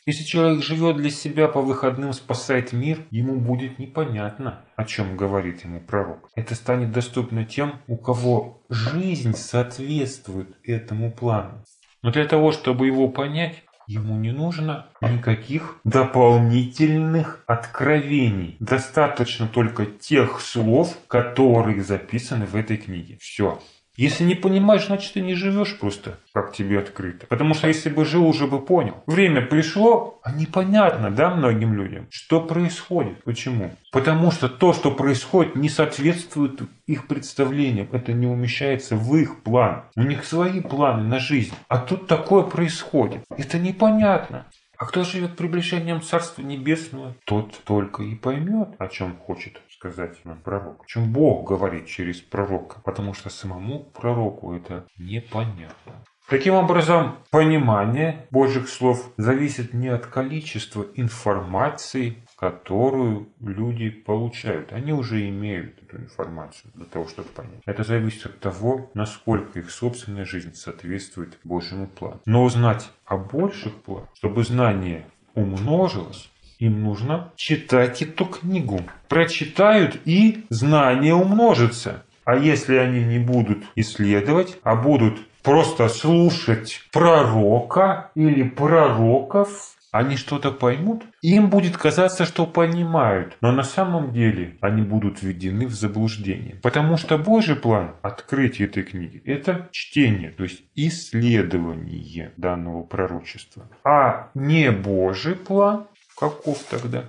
Если 0.07 0.25
человек 0.25 0.63
живет 0.63 0.97
для 0.97 1.11
себя 1.11 1.49
по 1.49 1.61
выходным, 1.61 2.13
спасает 2.13 2.73
мир, 2.73 2.99
ему 3.11 3.37
будет 3.37 3.79
непонятно, 3.79 4.65
о 4.77 4.85
чем 4.85 5.17
говорит 5.17 5.65
ему 5.65 5.81
пророк. 5.81 6.29
Это 6.35 6.55
станет 6.55 6.93
доступно 6.93 7.45
тем, 7.45 7.81
у 7.87 7.97
кого 7.97 8.63
жизнь 8.69 9.35
соответствует 9.35 10.57
этому 10.65 11.13
плану. 11.13 11.65
Но 12.03 12.11
для 12.11 12.27
того, 12.27 12.53
чтобы 12.53 12.87
его 12.87 13.09
понять, 13.09 13.63
Ему 13.89 14.17
не 14.17 14.31
нужно 14.31 14.87
никаких 15.01 15.81
дополнительных 15.85 17.43
откровений. 17.47 18.57
Достаточно 18.61 19.49
только 19.49 19.87
тех 19.87 20.41
слов, 20.41 20.97
которые 21.09 21.83
записаны 21.83 22.47
в 22.47 22.55
этой 22.55 22.77
книге. 22.77 23.19
Все. 23.21 23.61
Если 23.97 24.25
не 24.25 24.35
понимаешь, 24.35 24.87
значит 24.87 25.13
ты 25.13 25.21
не 25.21 25.35
живешь 25.35 25.79
просто, 25.79 26.19
как 26.33 26.55
тебе 26.55 26.79
открыто. 26.79 27.27
Потому 27.27 27.53
что 27.53 27.69
если 27.69 27.91
бы 27.91 28.05
жил, 28.07 28.27
уже 28.27 28.47
бы 28.47 28.65
понял. 28.65 29.03
Время 29.07 29.43
пришло, 29.43 30.19
а 30.23 30.33
непонятно, 30.33 31.11
да, 31.11 31.35
многим 31.35 31.75
людям, 31.75 32.07
что 32.11 32.41
происходит. 32.41 33.23
Почему? 33.25 33.73
Потому 33.93 34.31
что 34.31 34.49
то, 34.49 34.73
что 34.73 34.91
происходит, 34.93 35.57
не 35.57 35.69
соответствует 35.69 36.63
их 36.87 37.07
представлениям. 37.07 37.89
Это 37.93 38.13
не 38.13 38.27
умещается 38.27 38.97
в 38.97 39.15
их 39.17 39.43
план. 39.43 39.85
У 39.95 40.03
них 40.03 40.25
свои 40.25 40.61
планы 40.61 41.03
на 41.03 41.19
жизнь. 41.19 41.55
А 41.69 41.79
тут 41.79 42.07
такое 42.07 42.45
происходит. 42.45 43.25
Это 43.37 43.59
непонятно. 43.59 44.47
А 44.79 44.85
кто 44.85 45.05
живет 45.05 45.37
приближением 45.37 46.03
Царства 46.03 46.43
Небесного, 46.43 47.15
тот 47.25 47.63
только 47.65 48.03
и 48.03 48.17
поймет, 48.17 48.71
о 48.79 48.89
чем 48.89 49.17
хочет 49.17 49.61
сказать 49.83 50.25
нам 50.25 50.39
пророк. 50.39 50.87
Чем 50.87 51.13
Бог 51.13 51.49
говорит 51.49 51.87
через 51.87 52.21
пророка. 52.21 52.81
Потому 52.85 53.15
что 53.15 53.31
самому 53.31 53.81
пророку 53.81 54.55
это 54.55 54.87
непонятно. 54.97 56.05
Таким 56.29 56.55
образом, 56.55 57.17
понимание 57.33 58.27
Божьих 58.31 58.69
слов 58.69 59.13
зависит 59.17 59.75
не 59.75 59.89
от 59.89 60.07
количества 60.07 60.87
информации, 60.95 62.25
которую 62.37 63.29
люди 63.41 63.91
получают. 63.91 64.73
Они 64.73 64.93
уже 64.93 65.29
имеют 65.29 65.83
эту 65.83 65.97
информацию 65.97 66.71
для 66.75 66.87
того, 66.87 67.09
чтобы 67.09 67.29
понять. 67.31 67.61
Это 67.67 67.83
зависит 67.83 68.27
от 68.27 68.39
того, 68.39 68.89
насколько 68.95 69.59
их 69.59 69.71
собственная 69.71 70.25
жизнь 70.25 70.55
соответствует 70.55 71.39
Божьему 71.43 71.89
плану. 71.89 72.21
Но 72.25 72.45
узнать 72.45 72.89
о 73.05 73.17
больших 73.17 73.75
планах, 73.83 74.09
чтобы 74.15 74.45
знание 74.45 75.05
умножилось, 75.35 76.32
им 76.63 76.85
нужно 76.85 77.33
читать 77.35 78.03
эту 78.03 78.25
книгу. 78.25 78.81
Прочитают 79.09 79.99
и 80.05 80.45
знание 80.49 81.15
умножится. 81.15 82.05
А 82.25 82.37
если 82.37 82.77
они 82.77 83.03
не 83.03 83.19
будут 83.19 83.65
исследовать, 83.75 84.59
а 84.63 84.77
будут 84.77 85.19
просто 85.43 85.89
слушать 85.89 86.83
пророка 86.93 88.11
или 88.15 88.45
пророков, 88.45 89.75
они 89.93 90.17
что-то 90.17 90.53
поймут, 90.53 91.05
им 91.21 91.51
будет 91.51 91.77
казаться, 91.77 92.25
что 92.25 92.47
понимают, 92.47 93.37
но 93.43 93.53
на 93.53 93.63
самом 93.63 94.13
деле 94.13 94.57
они 94.63 94.81
будут 94.81 95.23
введены 95.23 95.67
в 95.67 95.75
заблуждение. 95.75 96.57
Потому 96.63 96.97
что 96.97 97.19
Божий 97.19 97.57
план 97.57 97.97
открытия 98.01 98.65
этой 98.65 98.85
книги– 98.85 99.23
это 99.27 99.69
чтение, 99.71 100.31
то 100.31 100.45
есть 100.45 100.63
исследование 100.75 102.33
данного 102.39 102.83
пророчества. 102.85 103.69
А 103.85 104.31
не 104.35 104.71
Божий 104.71 105.35
план 105.35 105.87
каков 106.23 106.59
тогда? 106.71 107.05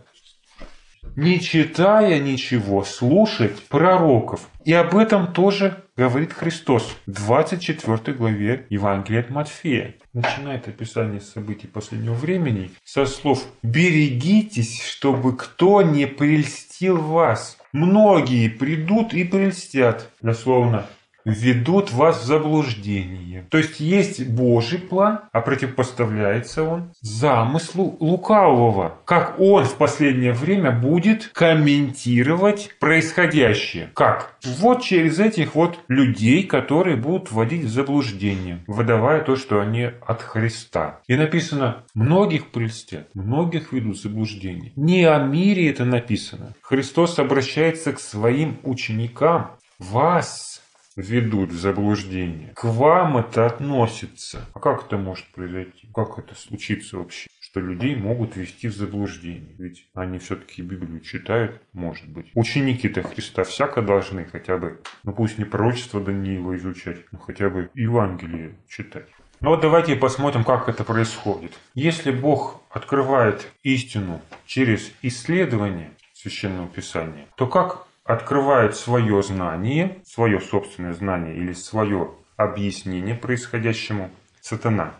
не 1.15 1.39
читая 1.39 2.19
ничего, 2.19 2.83
слушать 2.83 3.61
пророков. 3.67 4.49
И 4.65 4.73
об 4.73 4.95
этом 4.95 5.31
тоже 5.31 5.83
говорит 5.95 6.33
Христос 6.33 6.95
в 7.05 7.11
24 7.11 8.17
главе 8.17 8.65
Евангелия 8.69 9.19
от 9.19 9.29
Матфея. 9.29 9.95
Начинает 10.13 10.67
описание 10.67 11.21
событий 11.21 11.67
последнего 11.67 12.15
времени 12.15 12.71
со 12.83 13.05
слов 13.05 13.45
«Берегитесь, 13.61 14.81
чтобы 14.81 15.35
кто 15.35 15.83
не 15.83 16.07
прельстил 16.07 16.97
вас. 16.97 17.57
Многие 17.73 18.47
придут 18.47 19.13
и 19.13 19.23
прельстят». 19.23 20.09
Дословно 20.21 20.87
ведут 21.25 21.91
вас 21.91 22.21
в 22.21 22.25
заблуждение. 22.25 23.45
То 23.49 23.57
есть 23.57 23.79
есть 23.79 24.27
Божий 24.27 24.79
план, 24.79 25.21
а 25.31 25.41
противопоставляется 25.41 26.63
он 26.63 26.91
замыслу 27.01 27.97
лукавого. 27.99 28.97
Как 29.05 29.39
он 29.39 29.65
в 29.65 29.75
последнее 29.75 30.33
время 30.33 30.71
будет 30.71 31.29
комментировать 31.33 32.71
происходящее. 32.79 33.89
Как? 33.93 34.35
Вот 34.43 34.81
через 34.81 35.19
этих 35.19 35.55
вот 35.55 35.79
людей, 35.87 36.43
которые 36.43 36.95
будут 36.97 37.31
вводить 37.31 37.63
в 37.63 37.69
заблуждение, 37.69 38.63
выдавая 38.67 39.21
то, 39.21 39.35
что 39.35 39.59
они 39.59 39.89
от 40.05 40.21
Христа. 40.21 40.99
И 41.07 41.15
написано, 41.15 41.83
многих 41.93 42.51
прельстят, 42.51 43.07
многих 43.13 43.71
ведут 43.71 43.97
в 43.97 44.01
заблуждение. 44.01 44.71
Не 44.75 45.05
о 45.05 45.19
мире 45.19 45.69
это 45.69 45.85
написано. 45.85 46.53
Христос 46.61 47.19
обращается 47.19 47.93
к 47.93 47.99
своим 47.99 48.57
ученикам. 48.63 49.51
Вас 49.79 50.52
ведут 50.95 51.51
в 51.51 51.59
заблуждение. 51.59 52.53
К 52.55 52.65
вам 52.65 53.17
это 53.17 53.45
относится. 53.45 54.45
А 54.53 54.59
как 54.59 54.85
это 54.85 54.97
может 54.97 55.25
произойти? 55.31 55.87
Как 55.93 56.17
это 56.19 56.35
случится 56.35 56.97
вообще? 56.97 57.29
Что 57.39 57.59
людей 57.59 57.95
могут 57.95 58.35
вести 58.35 58.67
в 58.67 58.75
заблуждение. 58.75 59.55
Ведь 59.57 59.87
они 59.93 60.19
все-таки 60.19 60.61
Библию 60.61 61.01
читают, 61.01 61.61
может 61.73 62.07
быть. 62.09 62.31
Ученики-то 62.33 63.03
Христа 63.03 63.43
всяко 63.43 63.81
должны 63.81 64.25
хотя 64.25 64.57
бы, 64.57 64.81
ну 65.03 65.13
пусть 65.13 65.37
не 65.37 65.45
пророчество 65.45 66.01
Даниила 66.01 66.55
изучать, 66.55 66.97
но 67.11 67.19
хотя 67.19 67.49
бы 67.49 67.69
Евангелие 67.73 68.55
читать. 68.67 69.07
Ну 69.39 69.49
вот 69.49 69.61
давайте 69.61 69.95
посмотрим, 69.97 70.43
как 70.45 70.69
это 70.69 70.83
происходит. 70.83 71.51
Если 71.73 72.11
Бог 72.11 72.61
открывает 72.69 73.51
истину 73.61 74.21
через 74.45 74.91
исследование 75.01 75.91
Священного 76.13 76.69
Писания, 76.69 77.27
то 77.35 77.45
как 77.47 77.85
открывает 78.03 78.75
свое 78.75 79.21
знание, 79.23 79.97
свое 80.05 80.39
собственное 80.39 80.93
знание 80.93 81.35
или 81.35 81.53
свое 81.53 82.11
объяснение 82.35 83.15
происходящему 83.15 84.09
сатана. 84.41 84.93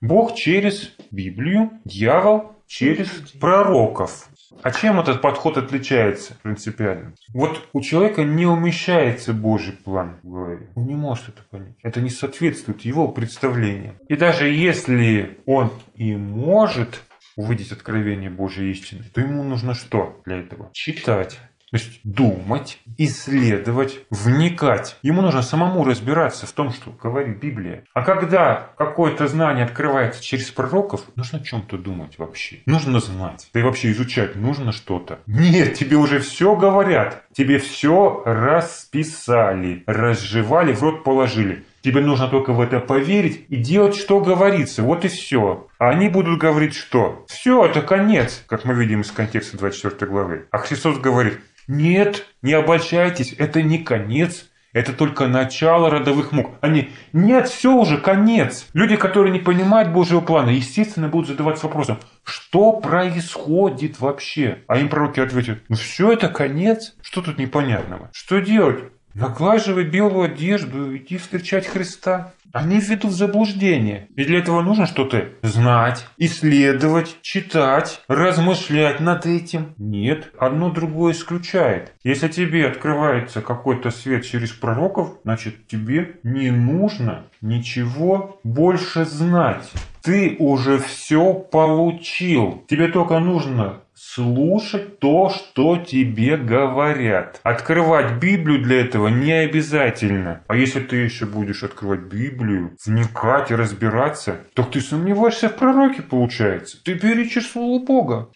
Бог 0.00 0.34
через 0.34 0.96
Библию, 1.10 1.70
дьявол 1.84 2.56
через 2.66 3.08
пророков. 3.40 4.28
А 4.62 4.70
чем 4.70 5.00
этот 5.00 5.20
подход 5.20 5.56
отличается 5.58 6.36
принципиально? 6.42 7.14
Вот 7.32 7.68
у 7.72 7.80
человека 7.80 8.24
не 8.24 8.46
умещается 8.46 9.32
Божий 9.32 9.74
план 9.74 10.18
в 10.22 10.30
голове. 10.30 10.70
Он 10.74 10.86
не 10.86 10.94
может 10.94 11.28
это 11.28 11.42
понять. 11.50 11.76
Это 11.82 12.00
не 12.00 12.10
соответствует 12.10 12.82
его 12.82 13.08
представлениям. 13.08 13.96
И 14.08 14.16
даже 14.16 14.48
если 14.48 15.38
он 15.46 15.70
и 15.94 16.14
может 16.16 17.02
увидеть 17.36 17.72
откровение 17.72 18.30
Божьей 18.30 18.70
истины, 18.70 19.04
то 19.14 19.20
ему 19.20 19.42
нужно 19.42 19.74
что 19.74 20.20
для 20.24 20.38
этого? 20.40 20.70
Читать 20.72 21.38
то 21.70 21.76
есть 21.76 22.00
думать, 22.02 22.80
исследовать, 22.98 24.00
вникать. 24.10 24.96
Ему 25.02 25.22
нужно 25.22 25.42
самому 25.42 25.84
разбираться 25.84 26.46
в 26.46 26.52
том, 26.52 26.70
что 26.70 26.90
говорит 26.90 27.38
Библия. 27.38 27.84
А 27.94 28.02
когда 28.02 28.70
какое-то 28.76 29.28
знание 29.28 29.64
открывается 29.64 30.22
через 30.22 30.50
пророков, 30.50 31.02
нужно 31.14 31.38
о 31.38 31.42
чем-то 31.42 31.78
думать 31.78 32.18
вообще. 32.18 32.58
Нужно 32.66 32.98
знать. 32.98 33.48
Да 33.54 33.60
и 33.60 33.62
вообще 33.62 33.92
изучать 33.92 34.34
нужно 34.34 34.72
что-то. 34.72 35.20
Нет, 35.26 35.74
тебе 35.74 35.96
уже 35.96 36.18
все 36.18 36.56
говорят. 36.56 37.22
Тебе 37.32 37.58
все 37.58 38.22
расписали, 38.24 39.84
разжевали, 39.86 40.72
в 40.72 40.82
рот 40.82 41.04
положили. 41.04 41.64
Тебе 41.82 42.02
нужно 42.02 42.28
только 42.28 42.52
в 42.52 42.60
это 42.60 42.78
поверить 42.80 43.46
и 43.48 43.56
делать, 43.56 43.96
что 43.96 44.20
говорится. 44.20 44.82
Вот 44.82 45.04
и 45.04 45.08
все. 45.08 45.68
А 45.78 45.88
они 45.88 46.08
будут 46.08 46.38
говорить, 46.38 46.74
что 46.74 47.24
все, 47.26 47.64
это 47.64 47.80
конец, 47.80 48.44
как 48.46 48.66
мы 48.66 48.74
видим 48.74 49.00
из 49.00 49.10
контекста 49.10 49.56
24 49.56 50.10
главы. 50.10 50.46
А 50.50 50.58
Христос 50.58 50.98
говорит, 50.98 51.40
нет, 51.70 52.26
не 52.42 52.52
обольщайтесь, 52.52 53.32
это 53.38 53.62
не 53.62 53.78
конец, 53.78 54.50
это 54.72 54.92
только 54.92 55.28
начало 55.28 55.88
родовых 55.88 56.32
мук. 56.32 56.50
Они, 56.60 56.90
нет, 57.12 57.48
все 57.48 57.72
уже 57.72 57.96
конец. 57.98 58.66
Люди, 58.72 58.96
которые 58.96 59.32
не 59.32 59.38
понимают 59.38 59.90
Божьего 59.90 60.20
плана, 60.20 60.50
естественно, 60.50 61.08
будут 61.08 61.28
задаваться 61.28 61.66
вопросом, 61.66 61.98
что 62.24 62.72
происходит 62.72 64.00
вообще? 64.00 64.64
А 64.66 64.78
им 64.78 64.88
пророки 64.88 65.20
ответят, 65.20 65.62
ну 65.68 65.76
все 65.76 66.12
это 66.12 66.28
конец, 66.28 66.96
что 67.02 67.22
тут 67.22 67.38
непонятного? 67.38 68.10
Что 68.12 68.40
делать? 68.40 68.80
Наглаживай 69.14 69.84
белую 69.84 70.24
одежду 70.24 70.92
и 70.92 70.98
иди 70.98 71.18
встречать 71.18 71.66
Христа. 71.66 72.32
Они 72.52 72.80
введут 72.80 73.12
в 73.12 73.14
заблуждение. 73.14 74.08
И 74.16 74.24
для 74.24 74.38
этого 74.38 74.62
нужно 74.62 74.86
что-то 74.86 75.28
знать, 75.42 76.06
исследовать, 76.18 77.18
читать, 77.22 78.02
размышлять 78.08 79.00
над 79.00 79.26
этим. 79.26 79.74
Нет, 79.78 80.32
одно 80.38 80.70
другое 80.70 81.12
исключает. 81.12 81.92
Если 82.02 82.28
тебе 82.28 82.66
открывается 82.66 83.40
какой-то 83.40 83.90
свет 83.90 84.24
через 84.24 84.50
пророков, 84.50 85.18
значит 85.22 85.66
тебе 85.68 86.16
не 86.22 86.50
нужно 86.50 87.26
ничего 87.40 88.40
больше 88.42 89.04
знать. 89.04 89.70
Ты 90.02 90.36
уже 90.38 90.78
все 90.78 91.34
получил. 91.34 92.64
Тебе 92.68 92.88
только 92.88 93.18
нужно 93.18 93.80
слушать 94.00 94.98
то, 94.98 95.28
что 95.28 95.76
тебе 95.76 96.38
говорят. 96.38 97.38
Открывать 97.42 98.14
Библию 98.18 98.62
для 98.62 98.80
этого 98.80 99.08
не 99.08 99.32
обязательно. 99.32 100.40
А 100.46 100.56
если 100.56 100.80
ты 100.80 100.96
еще 100.96 101.26
будешь 101.26 101.62
открывать 101.62 102.00
Библию, 102.00 102.39
вникать 102.40 103.50
и 103.50 103.54
разбираться, 103.54 104.40
то 104.54 104.62
ты 104.62 104.80
сомневаешься 104.80 105.48
в 105.48 105.56
пророке, 105.56 106.02
получается. 106.02 106.82
Ты 106.82 106.98
перечишь 106.98 107.50
слово 107.50 107.84
Бога. 107.84 108.30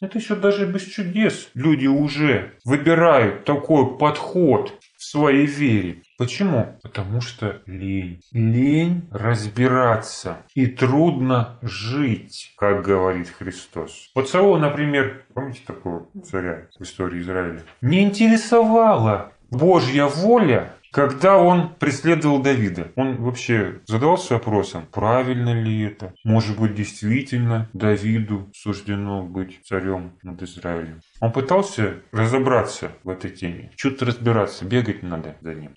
Это 0.00 0.18
еще 0.18 0.36
даже 0.36 0.66
без 0.66 0.82
чудес. 0.82 1.50
Люди 1.54 1.86
уже 1.86 2.54
выбирают 2.64 3.44
такой 3.44 3.96
подход 3.98 4.74
в 4.96 5.04
своей 5.04 5.46
вере. 5.46 6.02
Почему? 6.18 6.78
Потому 6.82 7.20
что 7.20 7.60
лень. 7.66 8.20
Лень 8.32 9.08
разбираться. 9.10 10.38
И 10.54 10.66
трудно 10.66 11.58
жить, 11.62 12.54
как 12.56 12.82
говорит 12.82 13.28
Христос. 13.28 14.10
Вот 14.14 14.28
Саул, 14.28 14.56
например, 14.58 15.24
помните 15.34 15.60
такого 15.66 16.08
царя 16.24 16.68
в 16.78 16.82
истории 16.82 17.20
Израиля? 17.20 17.62
Не 17.82 18.02
интересовала 18.02 19.32
Божья 19.50 20.06
воля 20.06 20.72
когда 20.92 21.36
он 21.38 21.74
преследовал 21.74 22.40
Давида, 22.40 22.92
он 22.96 23.16
вообще 23.16 23.80
задавался 23.86 24.34
вопросом, 24.34 24.86
правильно 24.90 25.60
ли 25.60 25.82
это? 25.82 26.14
Может 26.24 26.58
быть, 26.58 26.74
действительно 26.74 27.68
Давиду 27.72 28.50
суждено 28.54 29.22
быть 29.22 29.60
царем 29.64 30.12
над 30.22 30.42
Израилем? 30.42 31.00
Он 31.20 31.32
пытался 31.32 31.96
разобраться 32.12 32.92
в 33.04 33.10
этой 33.10 33.30
теме, 33.30 33.70
что-то 33.76 34.06
разбираться, 34.06 34.64
бегать 34.64 35.02
надо 35.02 35.36
за 35.40 35.54
ним. 35.54 35.74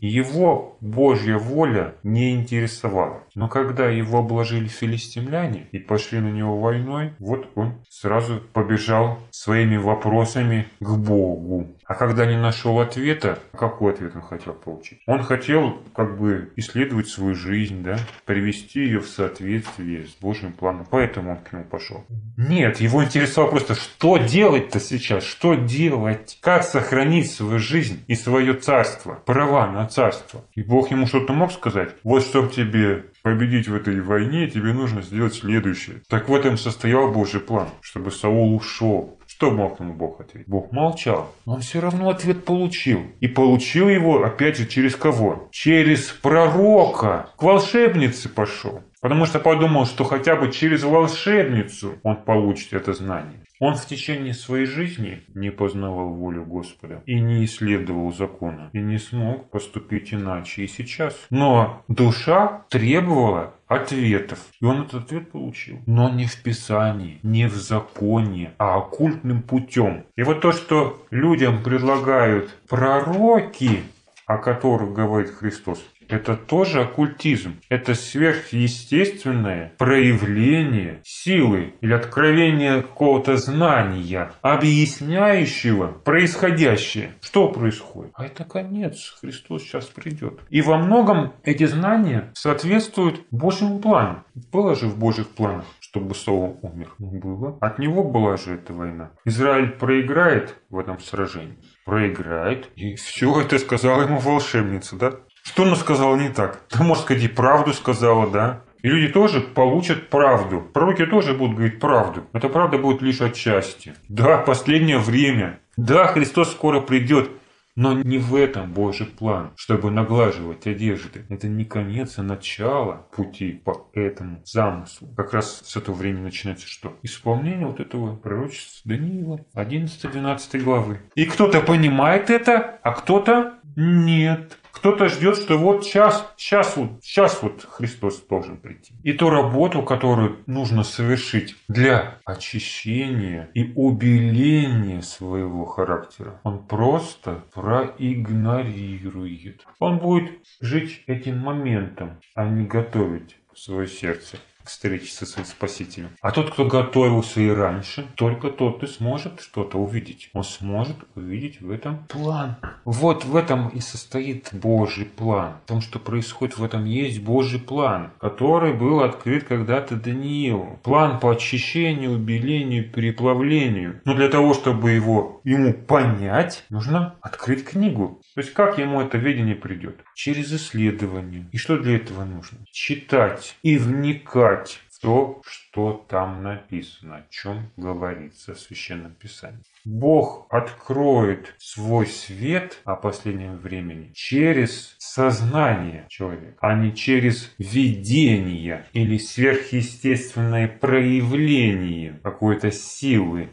Его 0.00 0.76
Божья 0.80 1.38
воля 1.38 1.94
не 2.02 2.32
интересовала. 2.32 3.24
Но 3.34 3.48
когда 3.48 3.88
его 3.88 4.18
обложили 4.18 4.68
филистимляне 4.68 5.68
и 5.72 5.78
пошли 5.78 6.20
на 6.20 6.28
него 6.28 6.60
войной, 6.60 7.14
вот 7.18 7.48
он 7.56 7.82
сразу 7.88 8.40
побежал 8.52 9.18
своими 9.38 9.76
вопросами 9.76 10.66
к 10.80 10.96
Богу. 10.96 11.68
А 11.84 11.94
когда 11.94 12.26
не 12.26 12.36
нашел 12.36 12.80
ответа, 12.80 13.38
какой 13.56 13.92
ответ 13.92 14.16
он 14.16 14.22
хотел 14.22 14.52
получить? 14.52 14.98
Он 15.06 15.22
хотел 15.22 15.78
как 15.94 16.18
бы 16.18 16.52
исследовать 16.56 17.06
свою 17.08 17.36
жизнь, 17.36 17.84
да, 17.84 17.98
привести 18.24 18.80
ее 18.80 18.98
в 18.98 19.06
соответствие 19.06 20.06
с 20.06 20.20
Божьим 20.20 20.52
планом. 20.52 20.86
Поэтому 20.90 21.30
он 21.30 21.36
к 21.36 21.52
нему 21.52 21.64
пошел. 21.64 22.04
Нет, 22.36 22.80
его 22.80 23.04
интересовало 23.04 23.50
просто, 23.50 23.76
что 23.76 24.16
делать-то 24.16 24.80
сейчас, 24.80 25.22
что 25.22 25.54
делать, 25.54 26.38
как 26.42 26.64
сохранить 26.64 27.30
свою 27.30 27.60
жизнь 27.60 28.02
и 28.08 28.16
свое 28.16 28.54
царство, 28.54 29.22
права 29.24 29.70
на 29.70 29.86
царство. 29.86 30.44
И 30.56 30.64
Бог 30.64 30.90
ему 30.90 31.06
что-то 31.06 31.32
мог 31.32 31.52
сказать? 31.52 31.94
Вот 32.02 32.24
чтобы 32.24 32.50
тебе 32.50 33.04
победить 33.22 33.68
в 33.68 33.74
этой 33.74 34.00
войне, 34.00 34.48
тебе 34.48 34.72
нужно 34.72 35.02
сделать 35.02 35.34
следующее. 35.34 36.02
Так 36.08 36.28
в 36.28 36.34
этом 36.34 36.58
состоял 36.58 37.12
Божий 37.12 37.40
план, 37.40 37.68
чтобы 37.82 38.10
Саул 38.10 38.56
ушел 38.56 39.17
что 39.38 39.52
мог 39.52 39.78
ему 39.78 39.94
Бог 39.94 40.20
ответить? 40.20 40.48
Бог 40.48 40.72
молчал. 40.72 41.32
Но 41.46 41.54
он 41.54 41.60
все 41.60 41.78
равно 41.78 42.10
ответ 42.10 42.44
получил. 42.44 43.02
И 43.20 43.28
получил 43.28 43.88
его, 43.88 44.24
опять 44.24 44.56
же, 44.56 44.66
через 44.66 44.96
кого? 44.96 45.48
Через 45.52 46.08
пророка. 46.08 47.30
К 47.36 47.44
волшебнице 47.44 48.28
пошел. 48.28 48.82
Потому 49.00 49.26
что 49.26 49.38
подумал, 49.38 49.86
что 49.86 50.02
хотя 50.02 50.34
бы 50.34 50.50
через 50.50 50.82
волшебницу 50.82 52.00
он 52.02 52.16
получит 52.16 52.72
это 52.72 52.92
знание. 52.94 53.44
Он 53.60 53.74
в 53.74 53.86
течение 53.86 54.34
своей 54.34 54.66
жизни 54.66 55.22
не 55.34 55.50
познавал 55.50 56.10
волю 56.10 56.44
Господа 56.44 57.02
и 57.06 57.18
не 57.18 57.44
исследовал 57.44 58.12
закона, 58.12 58.70
и 58.72 58.78
не 58.78 58.98
смог 58.98 59.50
поступить 59.50 60.14
иначе 60.14 60.62
и 60.62 60.68
сейчас. 60.68 61.14
Но 61.30 61.82
душа 61.88 62.64
требовала 62.68 63.54
ответов. 63.66 64.38
И 64.60 64.64
он 64.64 64.82
этот 64.82 65.04
ответ 65.04 65.30
получил. 65.30 65.78
Но 65.86 66.08
не 66.10 66.26
в 66.26 66.42
Писании, 66.42 67.18
не 67.22 67.48
в 67.48 67.54
законе, 67.54 68.52
а 68.58 68.78
оккультным 68.78 69.42
путем. 69.42 70.04
И 70.16 70.22
вот 70.22 70.40
то, 70.40 70.52
что 70.52 71.04
людям 71.10 71.62
предлагают 71.62 72.50
пророки, 72.68 73.82
о 74.26 74.38
которых 74.38 74.92
говорит 74.92 75.30
Христос, 75.30 75.84
это 76.08 76.36
тоже 76.36 76.82
оккультизм. 76.82 77.56
Это 77.68 77.94
сверхъестественное 77.94 79.72
проявление 79.78 81.00
силы 81.04 81.74
или 81.80 81.92
откровение 81.92 82.82
какого-то 82.82 83.36
знания, 83.36 84.32
объясняющего 84.42 85.88
происходящее. 85.88 87.12
Что 87.20 87.48
происходит? 87.48 88.12
А 88.14 88.26
это 88.26 88.44
конец. 88.44 89.16
Христос 89.20 89.62
сейчас 89.62 89.86
придет. 89.86 90.40
И 90.50 90.62
во 90.62 90.78
многом 90.78 91.32
эти 91.44 91.66
знания 91.66 92.30
соответствуют 92.34 93.20
Божьему 93.30 93.78
плану. 93.78 94.24
Было 94.52 94.74
же 94.74 94.86
в 94.86 94.98
Божьих 94.98 95.28
планах 95.28 95.64
чтобы 95.90 96.14
Саул 96.14 96.58
умер. 96.62 96.94
Не 96.98 97.18
было. 97.18 97.56
От 97.60 97.78
него 97.78 98.04
была 98.04 98.36
же 98.36 98.54
эта 98.54 98.72
война. 98.72 99.10
Израиль 99.24 99.70
проиграет 99.70 100.56
в 100.68 100.78
этом 100.78 101.00
сражении. 101.00 101.56
Проиграет. 101.84 102.68
И 102.76 102.94
все 102.96 103.40
это 103.40 103.58
сказала 103.58 104.02
ему 104.02 104.18
волшебница, 104.18 104.96
да? 104.96 105.14
Что 105.48 105.62
она 105.62 105.76
сказала 105.76 106.14
не 106.14 106.28
так? 106.28 106.60
Ты, 106.68 106.82
может 106.82 107.04
сказать, 107.04 107.22
и 107.22 107.28
правду 107.28 107.72
сказала, 107.72 108.28
да? 108.28 108.60
И 108.82 108.88
люди 108.88 109.10
тоже 109.10 109.40
получат 109.40 110.10
правду. 110.10 110.60
Пророки 110.60 111.06
тоже 111.06 111.32
будут 111.32 111.56
говорить 111.56 111.80
правду. 111.80 112.26
Эта 112.34 112.50
правда 112.50 112.76
будет 112.76 113.00
лишь 113.00 113.22
отчасти. 113.22 113.94
Да, 114.10 114.36
последнее 114.36 114.98
время. 114.98 115.58
Да, 115.78 116.06
Христос 116.06 116.52
скоро 116.52 116.80
придет. 116.80 117.30
Но 117.76 117.94
не 117.94 118.18
в 118.18 118.34
этом 118.34 118.72
Божий 118.72 119.06
план, 119.06 119.52
чтобы 119.56 119.90
наглаживать 119.90 120.66
одежды. 120.66 121.24
Это 121.30 121.48
не 121.48 121.64
конец, 121.64 122.18
а 122.18 122.22
начало 122.22 123.06
пути 123.16 123.52
по 123.52 123.88
этому 123.94 124.42
замыслу. 124.44 125.08
Как 125.16 125.32
раз 125.32 125.62
с 125.64 125.76
этого 125.76 125.94
времени 125.94 126.24
начинается 126.24 126.68
что? 126.68 126.92
Исполнение 127.02 127.66
вот 127.66 127.80
этого 127.80 128.16
пророчества 128.16 128.82
Даниила 128.84 129.40
11-12 129.54 130.58
главы. 130.58 130.98
И 131.14 131.24
кто-то 131.24 131.62
понимает 131.62 132.28
это, 132.28 132.78
а 132.82 132.92
кто-то 132.92 133.54
нет. 133.76 134.58
Кто-то 134.78 135.08
ждет, 135.08 135.36
что 135.36 135.58
вот 135.58 135.84
сейчас, 135.84 136.32
сейчас 136.36 136.76
вот, 136.76 137.02
сейчас 137.02 137.42
вот 137.42 137.66
Христос 137.68 138.22
должен 138.28 138.58
прийти. 138.58 138.94
И 139.02 139.12
ту 139.12 139.28
работу, 139.28 139.82
которую 139.82 140.38
нужно 140.46 140.84
совершить 140.84 141.56
для 141.66 142.20
очищения 142.24 143.50
и 143.54 143.72
убеления 143.74 145.02
своего 145.02 145.64
характера, 145.64 146.38
он 146.44 146.64
просто 146.64 147.42
проигнорирует. 147.52 149.66
Он 149.80 149.98
будет 149.98 150.30
жить 150.60 151.02
этим 151.08 151.40
моментом, 151.40 152.20
а 152.36 152.44
не 152.44 152.64
готовить 152.64 153.36
свое 153.54 153.88
сердце 153.88 154.38
к 154.68 155.06
со 155.08 155.26
своим 155.26 155.46
Спасителем. 155.46 156.10
А 156.20 156.30
тот, 156.30 156.50
кто 156.50 156.66
готовился 156.66 157.40
и 157.40 157.48
раньше, 157.48 158.06
только 158.16 158.50
тот 158.50 158.82
и 158.82 158.86
сможет 158.86 159.40
что-то 159.40 159.78
увидеть. 159.78 160.28
Он 160.34 160.44
сможет 160.44 160.96
увидеть 161.14 161.60
в 161.60 161.70
этом 161.70 162.06
план. 162.06 162.56
Вот 162.84 163.24
в 163.24 163.34
этом 163.34 163.68
и 163.68 163.80
состоит 163.80 164.50
Божий 164.52 165.06
план. 165.06 165.54
В 165.64 165.68
том, 165.68 165.80
что 165.80 165.98
происходит 165.98 166.58
в 166.58 166.64
этом 166.64 166.84
есть 166.84 167.22
Божий 167.22 167.60
план, 167.60 168.12
который 168.20 168.74
был 168.74 169.00
открыт 169.00 169.44
когда-то 169.44 169.96
Даниилу. 169.96 170.78
План 170.82 171.18
по 171.18 171.32
очищению, 171.32 172.12
убелению, 172.12 172.90
переплавлению. 172.90 174.00
Но 174.04 174.14
для 174.14 174.28
того, 174.28 174.52
чтобы 174.52 174.90
его 174.90 175.40
ему 175.44 175.72
понять, 175.72 176.64
нужно 176.68 177.16
открыть 177.22 177.64
книгу. 177.64 178.20
То 178.34 178.40
есть 178.42 178.52
как 178.52 178.78
ему 178.78 179.00
это 179.00 179.16
видение 179.16 179.54
придет? 179.54 180.00
Через 180.14 180.52
исследование. 180.52 181.48
И 181.52 181.56
что 181.56 181.78
для 181.78 181.96
этого 181.96 182.24
нужно? 182.24 182.58
Читать 182.70 183.56
и 183.62 183.78
вникать 183.78 184.57
в 184.66 185.00
то, 185.00 185.42
что 185.44 186.04
там 186.08 186.42
написано, 186.42 187.16
о 187.16 187.26
чем 187.30 187.70
говорится 187.76 188.54
в 188.54 188.58
Священном 188.58 189.12
Писании. 189.12 189.62
Бог 189.84 190.46
откроет 190.50 191.54
свой 191.58 192.06
свет 192.06 192.78
о 192.84 192.96
последнем 192.96 193.56
времени 193.58 194.10
через 194.14 194.96
сознание 194.98 196.06
человека, 196.08 196.56
а 196.60 196.74
не 196.74 196.94
через 196.94 197.54
видение 197.58 198.86
или 198.92 199.18
сверхъестественное 199.18 200.68
проявление 200.68 202.18
какой-то 202.22 202.70
силы. 202.72 203.48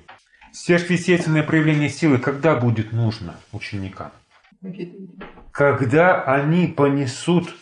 Сверхъестественное 0.51 1.43
проявление 1.43 1.89
силы 1.89 2.17
когда 2.17 2.55
будет 2.55 2.91
нужно 2.91 3.35
ученикам? 3.51 4.11
Когда 5.51 6.23
они 6.23 6.67
понесут 6.67 7.55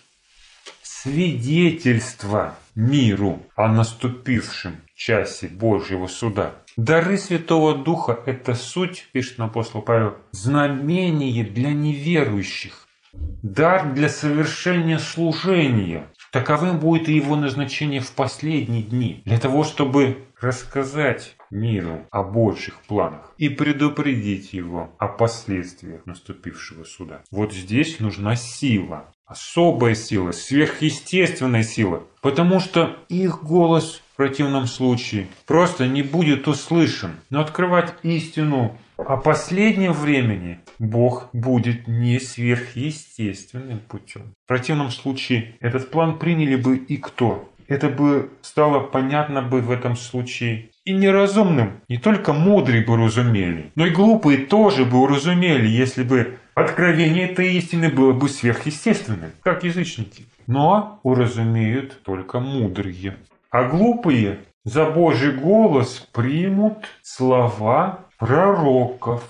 свидетельство 1.04 2.56
миру 2.76 3.42
о 3.58 3.68
наступившем 3.68 4.78
часе 4.96 5.48
Божьего 5.50 6.08
суда. 6.08 6.54
Дары 6.78 7.18
Святого 7.18 7.76
Духа– 7.76 8.20
это 8.26 8.56
суть, 8.56 9.10
пишет 9.12 9.40
апостол 9.42 9.82
Павел, 9.82 10.16
знамение 10.32 11.44
для 11.44 11.74
неверующих, 11.74 12.88
дар 13.12 13.94
для 13.94 14.08
совершения 14.08 14.98
служения. 14.98 16.08
Таковым 16.32 16.80
будет 16.80 17.10
и 17.10 17.16
его 17.16 17.36
назначение 17.36 18.00
в 18.00 18.12
последние 18.14 18.82
дни, 18.82 19.22
для 19.26 19.38
того, 19.40 19.66
чтобы 19.66 20.26
рассказать 20.40 21.36
миру 21.54 22.06
о 22.12 22.24
больших 22.24 22.82
планах 22.88 23.34
и 23.38 23.50
предупредить 23.50 24.54
его 24.54 24.94
о 24.98 25.08
последствиях 25.08 26.06
наступившего 26.06 26.84
суда. 26.84 27.22
Вот 27.32 27.54
здесь 27.54 28.00
нужна 28.00 28.36
сила, 28.36 29.14
особая 29.26 29.96
сила, 29.96 30.32
сверхъестественная 30.32 31.64
сила, 31.64 32.04
потому 32.22 32.60
что 32.60 32.98
их 33.08 33.44
голос 33.44 34.02
в 34.14 34.18
противном 34.18 34.68
случае 34.68 35.28
просто 35.48 35.88
не 35.88 36.04
будет 36.04 36.48
услышан. 36.48 37.12
Но 37.30 37.42
открывать 37.42 37.94
истину 38.04 38.78
о 38.98 39.18
последнем 39.18 39.94
времени 39.94 40.60
Бог 40.80 41.30
будет 41.34 41.88
не 41.88 42.20
сверхъестественным 42.20 43.80
путем. 43.80 44.34
В 44.46 44.48
противном 44.48 44.92
случае 44.92 45.56
этот 45.60 45.90
план 45.90 46.20
приняли 46.20 46.56
бы 46.56 46.78
и 46.78 46.98
кто? 46.98 47.50
Это 47.68 47.90
бы 47.90 48.30
стало 48.42 48.82
понятно 48.82 49.42
бы 49.42 49.62
в 49.62 49.72
этом 49.72 49.96
случае 49.96 50.70
и 50.86 50.94
неразумным. 50.94 51.82
Не 51.90 51.98
только 51.98 52.34
мудрые 52.34 52.84
бы 52.84 52.98
разумели, 52.98 53.72
но 53.76 53.86
и 53.86 53.90
глупые 53.90 54.40
тоже 54.40 54.86
бы 54.86 55.00
уразумели, 55.00 55.68
если 55.68 56.04
бы 56.04 56.38
Откровение 56.56 57.30
этой 57.30 57.56
истины 57.56 57.90
было 57.90 58.14
бы 58.14 58.30
сверхъестественным, 58.30 59.32
как 59.42 59.64
язычники. 59.64 60.26
Но 60.46 61.00
уразумеют 61.02 62.04
только 62.04 62.40
мудрые. 62.40 63.18
А 63.50 63.64
глупые 63.64 64.40
за 64.64 64.86
Божий 64.86 65.32
голос 65.32 66.08
примут 66.12 66.86
слова 67.02 68.06
пророков. 68.20 69.24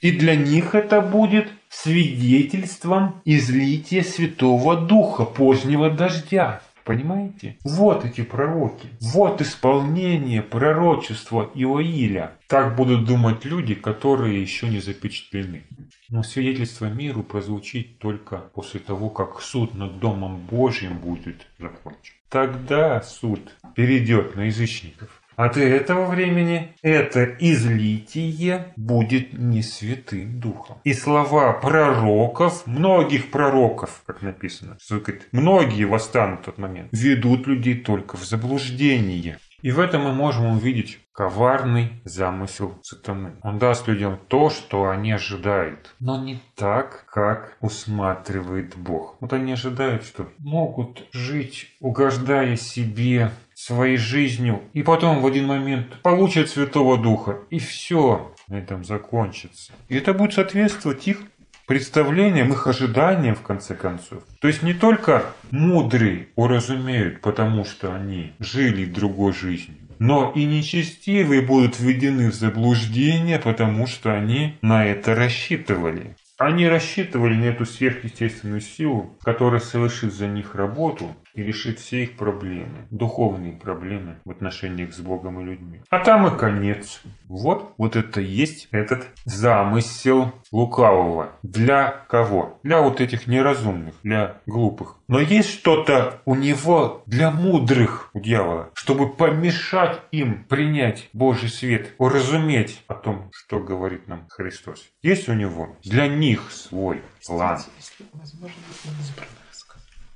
И 0.00 0.10
для 0.10 0.36
них 0.36 0.74
это 0.74 1.02
будет 1.02 1.48
свидетельством 1.68 3.20
излития 3.26 4.02
Святого 4.02 4.76
Духа 4.76 5.24
позднего 5.24 5.90
дождя. 5.90 6.62
Понимаете? 6.90 7.56
Вот 7.62 8.04
эти 8.04 8.22
пророки. 8.22 8.88
Вот 9.00 9.40
исполнение 9.40 10.42
пророчества 10.42 11.48
Иоиля. 11.54 12.32
Так 12.48 12.74
будут 12.74 13.04
думать 13.04 13.44
люди, 13.44 13.76
которые 13.76 14.42
еще 14.42 14.68
не 14.68 14.80
запечатлены. 14.80 15.62
Но 16.08 16.24
свидетельство 16.24 16.86
миру 16.86 17.22
прозвучит 17.22 18.00
только 18.00 18.38
после 18.38 18.80
того, 18.80 19.08
как 19.08 19.40
суд 19.40 19.76
над 19.76 20.00
Домом 20.00 20.38
Божьим 20.50 20.98
будет 20.98 21.46
закончен. 21.60 22.14
Тогда 22.28 23.00
суд 23.02 23.40
перейдет 23.76 24.34
на 24.34 24.46
язычников. 24.46 25.19
А 25.36 25.48
до 25.48 25.60
этого 25.60 26.06
времени 26.06 26.74
это 26.82 27.24
излитие 27.24 28.72
будет 28.76 29.32
не 29.32 29.62
святым 29.62 30.40
духом. 30.40 30.78
И 30.84 30.92
слова 30.92 31.52
пророков, 31.52 32.66
многих 32.66 33.30
пророков, 33.30 34.02
как 34.06 34.22
написано, 34.22 34.76
что, 34.80 35.00
многие 35.32 35.84
восстанут 35.84 36.40
в 36.40 36.44
тот 36.44 36.58
момент, 36.58 36.88
ведут 36.92 37.46
людей 37.46 37.76
только 37.76 38.16
в 38.16 38.24
заблуждение. 38.24 39.38
И 39.62 39.72
в 39.72 39.80
этом 39.80 40.04
мы 40.04 40.12
можем 40.12 40.46
увидеть 40.46 40.98
коварный 41.12 42.00
замысел 42.04 42.78
сатаны. 42.82 43.32
Он 43.42 43.58
даст 43.58 43.86
людям 43.88 44.18
то, 44.28 44.48
что 44.48 44.88
они 44.88 45.12
ожидают, 45.12 45.94
но 46.00 46.22
не 46.22 46.40
так, 46.54 47.04
как 47.10 47.58
усматривает 47.60 48.74
Бог. 48.76 49.16
Вот 49.20 49.34
они 49.34 49.52
ожидают, 49.52 50.04
что 50.04 50.28
могут 50.38 51.04
жить, 51.12 51.76
угождая 51.80 52.56
себе, 52.56 53.32
своей 53.64 53.96
жизнью, 53.96 54.62
и 54.72 54.82
потом 54.82 55.20
в 55.20 55.26
один 55.26 55.46
момент 55.46 55.86
получат 56.02 56.48
Святого 56.48 56.96
Духа, 56.96 57.40
и 57.50 57.58
все 57.58 58.34
на 58.48 58.56
этом 58.56 58.84
закончится. 58.84 59.72
И 59.88 59.96
это 59.96 60.14
будет 60.14 60.32
соответствовать 60.32 61.06
их 61.06 61.18
представлениям, 61.66 62.50
их 62.52 62.66
ожиданиям, 62.66 63.34
в 63.34 63.42
конце 63.42 63.74
концов. 63.74 64.24
То 64.40 64.48
есть 64.48 64.62
не 64.62 64.74
только 64.74 65.24
мудрые 65.50 66.28
уразумеют, 66.34 67.20
потому 67.20 67.64
что 67.64 67.94
они 67.94 68.32
жили 68.38 68.86
другой 68.86 69.32
жизнью, 69.32 69.76
но 69.98 70.32
и 70.34 70.44
нечестивые 70.46 71.42
будут 71.42 71.78
введены 71.78 72.30
в 72.30 72.34
заблуждение, 72.34 73.38
потому 73.38 73.86
что 73.86 74.14
они 74.14 74.56
на 74.62 74.86
это 74.86 75.14
рассчитывали. 75.14 76.16
Они 76.38 76.66
рассчитывали 76.66 77.34
на 77.34 77.44
эту 77.44 77.66
сверхъестественную 77.66 78.62
силу, 78.62 79.18
которая 79.22 79.60
совершит 79.60 80.14
за 80.14 80.26
них 80.26 80.54
работу 80.54 81.14
и 81.34 81.42
решит 81.42 81.78
все 81.78 82.04
их 82.04 82.16
проблемы, 82.16 82.86
духовные 82.90 83.52
проблемы 83.52 84.16
в 84.24 84.30
отношениях 84.30 84.92
с 84.92 85.00
Богом 85.00 85.40
и 85.40 85.44
людьми. 85.44 85.80
А 85.90 86.00
там 86.00 86.26
и 86.26 86.38
конец. 86.38 87.02
Вот, 87.24 87.74
вот 87.78 87.96
это 87.96 88.20
есть 88.20 88.68
этот 88.70 89.06
замысел 89.24 90.32
лукавого. 90.52 91.32
Для 91.42 92.04
кого? 92.08 92.58
Для 92.62 92.80
вот 92.80 93.00
этих 93.00 93.26
неразумных, 93.26 93.94
для 94.02 94.40
глупых. 94.46 94.96
Но 95.08 95.20
есть 95.20 95.50
что-то 95.50 96.20
у 96.24 96.34
него 96.34 97.02
для 97.06 97.30
мудрых, 97.30 98.10
у 98.14 98.20
дьявола, 98.20 98.70
чтобы 98.74 99.12
помешать 99.12 100.00
им 100.12 100.44
принять 100.44 101.08
Божий 101.12 101.48
свет, 101.48 101.94
уразуметь 101.98 102.82
о 102.86 102.94
том, 102.94 103.30
что 103.32 103.60
говорит 103.60 104.08
нам 104.08 104.26
Христос. 104.28 104.88
Есть 105.02 105.28
у 105.28 105.34
него 105.34 105.76
для 105.82 106.08
них 106.08 106.50
свой 106.50 107.02
план. 107.26 107.58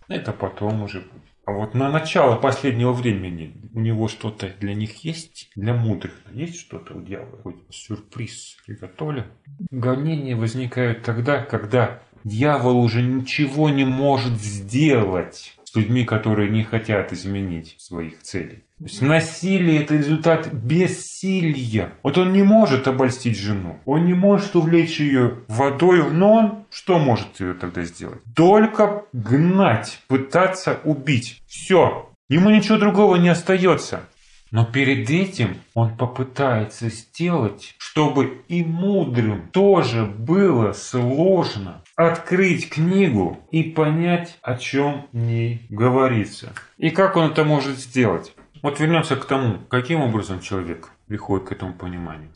Это 0.08 0.32
потом 0.32 0.82
уже 0.82 1.00
будет. 1.00 1.22
А 1.46 1.52
вот 1.52 1.74
на 1.74 1.90
начало 1.90 2.36
последнего 2.36 2.92
времени 2.92 3.54
у 3.74 3.80
него 3.80 4.08
что-то 4.08 4.50
для 4.60 4.74
них 4.74 5.04
есть, 5.04 5.50
для 5.54 5.74
мудрых 5.74 6.14
есть 6.32 6.58
что-то 6.58 6.94
у 6.94 7.02
дьявола, 7.02 7.38
хоть 7.42 7.56
сюрприз 7.68 8.56
приготовлен. 8.64 9.24
Гонения 9.70 10.36
возникают 10.36 11.02
тогда, 11.02 11.42
когда 11.42 12.02
дьявол 12.24 12.78
уже 12.78 13.02
ничего 13.02 13.68
не 13.68 13.84
может 13.84 14.40
сделать 14.40 15.54
людьми, 15.76 16.04
которые 16.04 16.50
не 16.50 16.64
хотят 16.64 17.12
изменить 17.12 17.76
своих 17.78 18.20
целей. 18.22 18.64
То 18.78 18.84
есть 18.84 19.02
насилие– 19.02 19.82
это 19.84 19.96
результат 19.96 20.52
бессилия. 20.52 21.92
Вот 22.02 22.18
он 22.18 22.32
не 22.32 22.42
может 22.42 22.88
обольстить 22.88 23.38
жену, 23.38 23.78
он 23.84 24.04
не 24.06 24.14
может 24.14 24.56
увлечь 24.56 25.00
ее 25.00 25.38
водой, 25.48 26.10
но 26.10 26.32
он 26.32 26.64
что 26.70 26.98
может 26.98 27.40
ее 27.40 27.54
тогда 27.54 27.82
сделать? 27.82 28.20
Только 28.34 29.04
гнать, 29.12 30.00
пытаться 30.08 30.80
убить. 30.84 31.40
Все. 31.46 32.10
Ему 32.28 32.50
ничего 32.50 32.78
другого 32.78 33.16
не 33.16 33.28
остается. 33.28 34.08
Но 34.54 34.64
перед 34.64 35.10
этим 35.10 35.56
он 35.74 35.96
попытается 35.96 36.88
сделать, 36.88 37.74
чтобы 37.76 38.44
и 38.46 38.62
мудрым 38.62 39.48
тоже 39.50 40.04
было 40.04 40.70
сложно 40.70 41.82
открыть 41.96 42.68
книгу 42.70 43.44
и 43.50 43.64
понять, 43.64 44.38
о 44.42 44.56
чем 44.56 45.08
в 45.10 45.16
ней 45.16 45.66
говорится. 45.70 46.52
И 46.78 46.90
как 46.90 47.16
он 47.16 47.32
это 47.32 47.42
может 47.42 47.80
сделать? 47.80 48.32
Вот 48.62 48.78
вернемся 48.78 49.16
к 49.16 49.24
тому, 49.24 49.58
каким 49.68 50.02
образом 50.02 50.38
человек 50.38 50.88
приходит 51.08 51.48
к 51.48 51.52
этому 51.52 51.74
пониманию. 51.74 52.30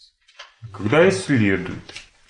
Когда 0.72 1.08
исследует, 1.08 1.78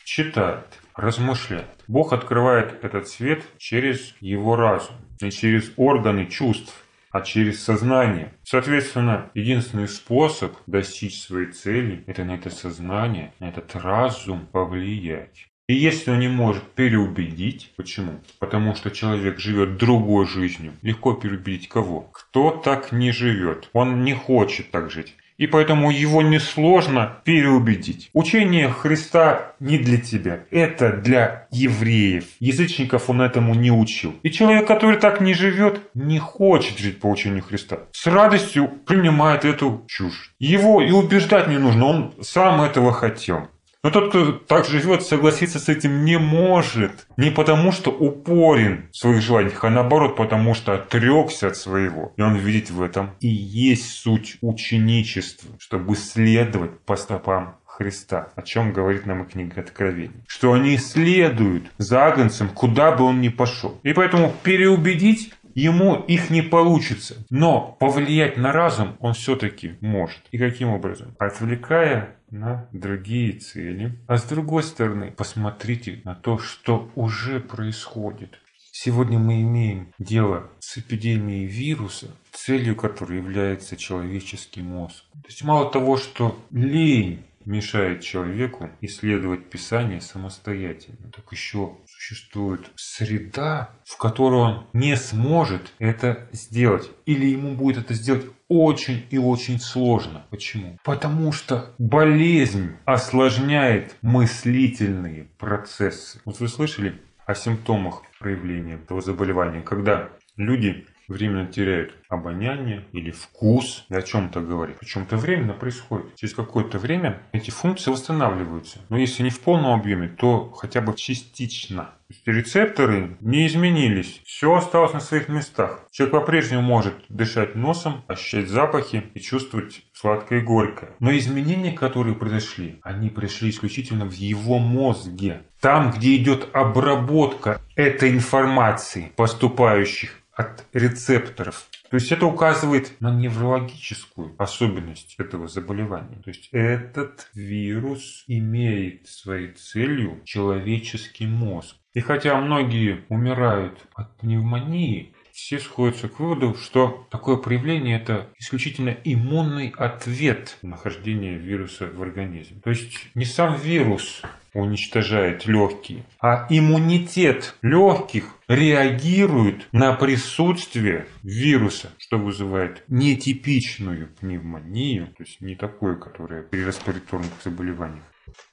читает, 0.05 0.67
размышляет, 0.97 1.83
Бог 1.87 2.13
открывает 2.13 2.85
этот 2.85 3.09
свет 3.09 3.43
через 3.57 4.15
его 4.21 4.55
разум, 4.55 4.97
не 5.23 5.31
через 5.31 5.73
органы 5.79 6.27
чувств, 6.27 6.75
а 7.11 7.21
через 7.21 7.63
сознание. 7.63 8.33
Соответственно, 8.43 9.31
единственный 9.35 9.89
способ 9.89 10.53
достичь 10.67 11.21
своей 11.21 11.53
цели– 11.53 12.05
это 12.07 12.25
на 12.25 12.33
это 12.33 12.51
сознание, 12.51 13.33
на 13.41 13.49
этот 13.49 13.75
разум 13.77 14.47
повлиять. 14.47 15.49
И 15.69 15.75
если 15.75 16.11
он 16.11 16.21
не 16.21 16.29
может 16.29 16.63
переубедить, 16.73 17.75
почему? 17.77 18.21
Потому 18.39 18.75
что 18.75 18.91
человек 18.91 19.39
живет 19.39 19.77
другой 19.77 20.27
жизнью. 20.27 20.73
Легко 20.81 21.13
переубедить 21.13 21.69
кого? 21.69 22.09
Кто 22.13 22.51
так 22.51 22.91
не 22.91 23.13
живет? 23.13 23.69
Он 23.75 24.03
не 24.03 24.15
хочет 24.15 24.71
так 24.71 24.91
жить. 24.91 25.15
И 25.39 25.47
поэтому 25.47 25.91
его 25.91 26.21
несложно 26.21 27.21
переубедить. 27.25 28.11
Учение 28.13 28.69
Христа 28.69 29.53
не 29.61 29.79
для 29.79 29.97
тебя. 29.99 30.41
Это 30.51 30.93
для 30.93 31.47
евреев. 31.51 32.25
Язычников 32.41 33.09
он 33.09 33.23
этому 33.23 33.55
не 33.55 33.71
учил. 33.71 34.15
И 34.23 34.31
человек, 34.31 34.67
который 34.67 34.99
так 34.99 35.21
не 35.21 35.35
живет, 35.35 35.81
не 35.95 36.19
хочет 36.19 36.79
жить 36.79 37.01
по 37.01 37.07
учению 37.07 37.45
Христа. 37.45 37.79
С 37.93 38.07
радостью 38.07 38.69
принимает 38.69 39.45
эту 39.45 39.85
чушь. 39.87 40.35
Его 40.41 40.83
и 40.83 40.91
убеждать 40.91 41.47
не 41.47 41.59
нужно. 41.59 41.87
Он 41.87 42.15
сам 42.21 42.61
этого 42.61 42.93
хотел. 42.93 43.49
Но 43.85 43.91
тот, 43.91 44.09
кто 44.09 44.33
так 44.33 44.67
живет, 44.67 45.03
согласиться 45.03 45.61
с 45.61 45.69
этим 45.69 46.05
не 46.05 46.19
может. 46.19 47.07
Не 47.17 47.31
потому, 47.31 47.71
что 47.71 47.91
упорен 47.91 48.89
в 48.91 48.97
своих 48.97 49.23
желаниях, 49.23 49.63
а 49.63 49.71
наоборот, 49.71 50.17
потому 50.17 50.55
что 50.55 50.75
отрекся 50.75 51.49
от 51.49 51.57
своего. 51.57 52.13
И 52.17 52.23
он 52.23 52.35
видит 52.37 52.71
в 52.71 52.83
этом 52.83 53.11
и 53.21 53.29
есть 53.29 53.93
суть 53.93 54.39
ученичества, 54.41 55.51
чтобы 55.59 55.95
следовать 55.95 56.81
по 56.81 56.97
стопам 56.97 57.57
Христа, 57.65 58.33
о 58.35 58.43
чем 58.43 58.73
говорит 58.73 59.07
нам 59.07 59.23
и 59.23 59.29
книга 59.29 59.61
Откровений. 59.61 60.25
Что 60.27 60.53
они 60.53 60.77
следуют 60.79 61.71
за 61.79 62.07
Агнцем, 62.07 62.49
куда 62.49 62.91
бы 62.91 63.05
он 63.05 63.21
ни 63.21 63.29
пошел. 63.29 63.79
И 63.85 63.93
поэтому 63.93 64.35
переубедить 64.43 65.33
ему 65.55 65.95
их 65.95 66.31
не 66.31 66.43
получится. 66.43 67.25
Но 67.31 67.77
повлиять 67.79 68.37
на 68.37 68.53
разум 68.53 68.97
он 68.99 69.15
все-таки 69.15 69.77
может. 69.81 70.21
И 70.33 70.39
каким 70.39 70.71
образом? 70.71 71.15
Отвлекая 71.19 72.17
на 72.31 72.69
другие 72.73 73.39
цели. 73.39 73.99
А 74.07 74.17
с 74.17 74.25
другой 74.25 74.63
стороны, 74.63 75.11
посмотрите 75.11 76.01
на 76.05 76.15
то, 76.15 76.39
что 76.39 76.91
уже 76.95 77.41
происходит. 77.41 78.39
Сегодня 78.71 79.19
мы 79.19 79.41
имеем 79.41 79.93
дело 79.99 80.51
с 80.61 80.79
эпидемией 80.79 81.47
вируса, 81.47 82.09
целью 82.33 82.77
которой 82.77 83.19
является 83.19 83.77
человеческий 83.77 84.63
мозг. 84.63 85.05
То 85.13 85.29
есть 85.29 85.43
мало 85.43 85.71
того, 85.71 85.97
что 85.97 86.39
лень 86.51 87.25
мешает 87.45 88.03
человеку 88.03 88.71
исследовать 88.81 89.51
Писание 89.51 90.01
самостоятельно, 90.01 91.11
так 91.11 91.33
еще 91.33 91.77
существует 91.99 92.71
среда, 92.77 93.71
в 93.85 93.97
которой 93.99 94.41
он 94.41 94.67
не 94.73 94.97
сможет 94.97 95.73
это 95.79 96.29
сделать. 96.33 96.89
Или 97.07 97.27
ему 97.27 97.55
будет 97.55 97.79
это 97.79 97.95
сделать 97.95 98.27
очень 98.49 99.05
и 99.11 99.19
очень 99.19 99.59
сложно. 99.59 100.25
Почему? 100.31 100.79
Потому 100.85 101.33
что 101.33 101.75
болезнь 101.79 102.77
осложняет 102.85 103.97
мыслительные 104.01 105.25
процессы. 105.39 106.21
Вот 106.25 106.39
вы 106.39 106.49
слышали 106.49 107.01
о 107.27 107.35
симптомах 107.35 108.03
проявления 108.21 108.75
этого 108.75 109.01
заболевания, 109.01 109.61
когда 109.61 110.09
люди 110.37 110.87
временно 111.09 111.47
теряют 111.47 111.95
обоняние 112.09 112.85
или 112.93 113.11
вкус, 113.11 113.85
о 113.89 114.03
чем-то 114.03 114.41
говорит. 114.41 114.77
Причем 114.79 115.03
это 115.03 115.17
временно 115.17 115.55
происходит. 115.55 116.15
Через 116.17 116.35
какое-то 116.35 116.79
время 116.79 117.23
эти 117.33 117.51
функции 117.51 117.91
восстанавливаются. 117.91 118.81
Но 118.89 118.97
если 118.97 119.23
не 119.23 119.31
в 119.31 119.41
полном 119.41 119.79
объеме, 119.79 120.09
то 120.09 120.51
хотя 120.51 120.81
бы 120.81 120.95
частично. 120.95 121.91
То 122.09 122.15
есть 122.15 122.27
рецепторы 122.27 123.19
не 123.21 123.47
изменились. 123.47 124.23
Все 124.25 124.55
осталось 124.55 124.95
на 124.95 125.01
своих 125.01 125.29
местах. 125.29 125.87
Человек 125.91 126.13
по-прежнему 126.13 126.63
может 126.63 126.95
дышать 127.11 127.55
носом, 127.55 128.03
ощущать 128.07 128.49
запахи 128.49 129.05
и 129.15 129.21
чувствовать 129.21 129.83
сладкое 129.93 130.41
и 130.41 130.43
горькое. 130.43 130.93
Но 131.01 131.15
изменения, 131.17 131.73
которые 131.73 132.15
произошли, 132.15 132.81
они 132.83 133.11
пришли 133.11 133.51
исключительно 133.51 134.07
в 134.07 134.15
его 134.15 134.59
мозге. 134.59 135.43
Там, 135.61 135.91
где 135.91 136.17
идет 136.17 136.49
обработка 136.55 137.61
этой 137.77 138.11
информации, 138.13 139.13
поступающих 139.17 140.15
от 140.39 140.65
рецепторов. 140.73 141.67
То 141.91 141.97
есть 141.97 142.13
это 142.13 142.27
указывает 142.27 142.93
на 143.01 143.13
неврологическую 143.13 144.37
особенность 144.39 145.17
этого 145.19 145.49
заболевания. 145.49 146.23
То 146.23 146.31
есть 146.31 146.49
этот 146.53 147.29
вирус 147.35 148.23
имеет 148.29 149.09
своей 149.09 149.49
целью 149.53 150.21
человеческий 150.25 151.27
мозг. 151.27 151.77
И 151.93 152.01
хотя 152.01 152.41
многие 152.41 153.05
умирают 153.09 153.85
от 153.95 154.17
пневмонии, 154.19 155.13
все 155.39 155.61
сходятся 155.61 156.09
к 156.09 156.19
выводу, 156.19 156.55
что 156.57 157.07
такое 157.11 157.37
проявление– 157.37 157.97
это 158.03 158.29
исключительно 158.39 158.91
иммунный 159.05 159.73
ответ 159.77 160.59
на 160.63 160.71
нахождение 160.71 161.39
вируса 161.39 161.87
в 161.87 162.03
организме. 162.03 162.61
То 162.61 162.71
есть 162.71 163.09
не 163.15 163.25
сам 163.25 163.55
вирус 163.55 164.21
уничтожает 164.53 165.47
легкие, 165.47 166.05
а 166.21 166.49
иммунитет 166.51 167.55
легких 167.63 168.35
реагирует 168.49 169.69
на 169.71 169.93
присутствие 169.93 171.07
вируса, 171.23 171.93
что 171.99 172.19
вызывает 172.19 172.83
нетипичную 172.89 174.09
пневмонию, 174.21 175.07
то 175.17 175.23
есть 175.23 175.41
не 175.41 175.55
такое, 175.55 175.95
которое 175.95 176.43
при 176.43 176.65
респираторных 176.65 177.31
заболеваниях, 177.45 178.05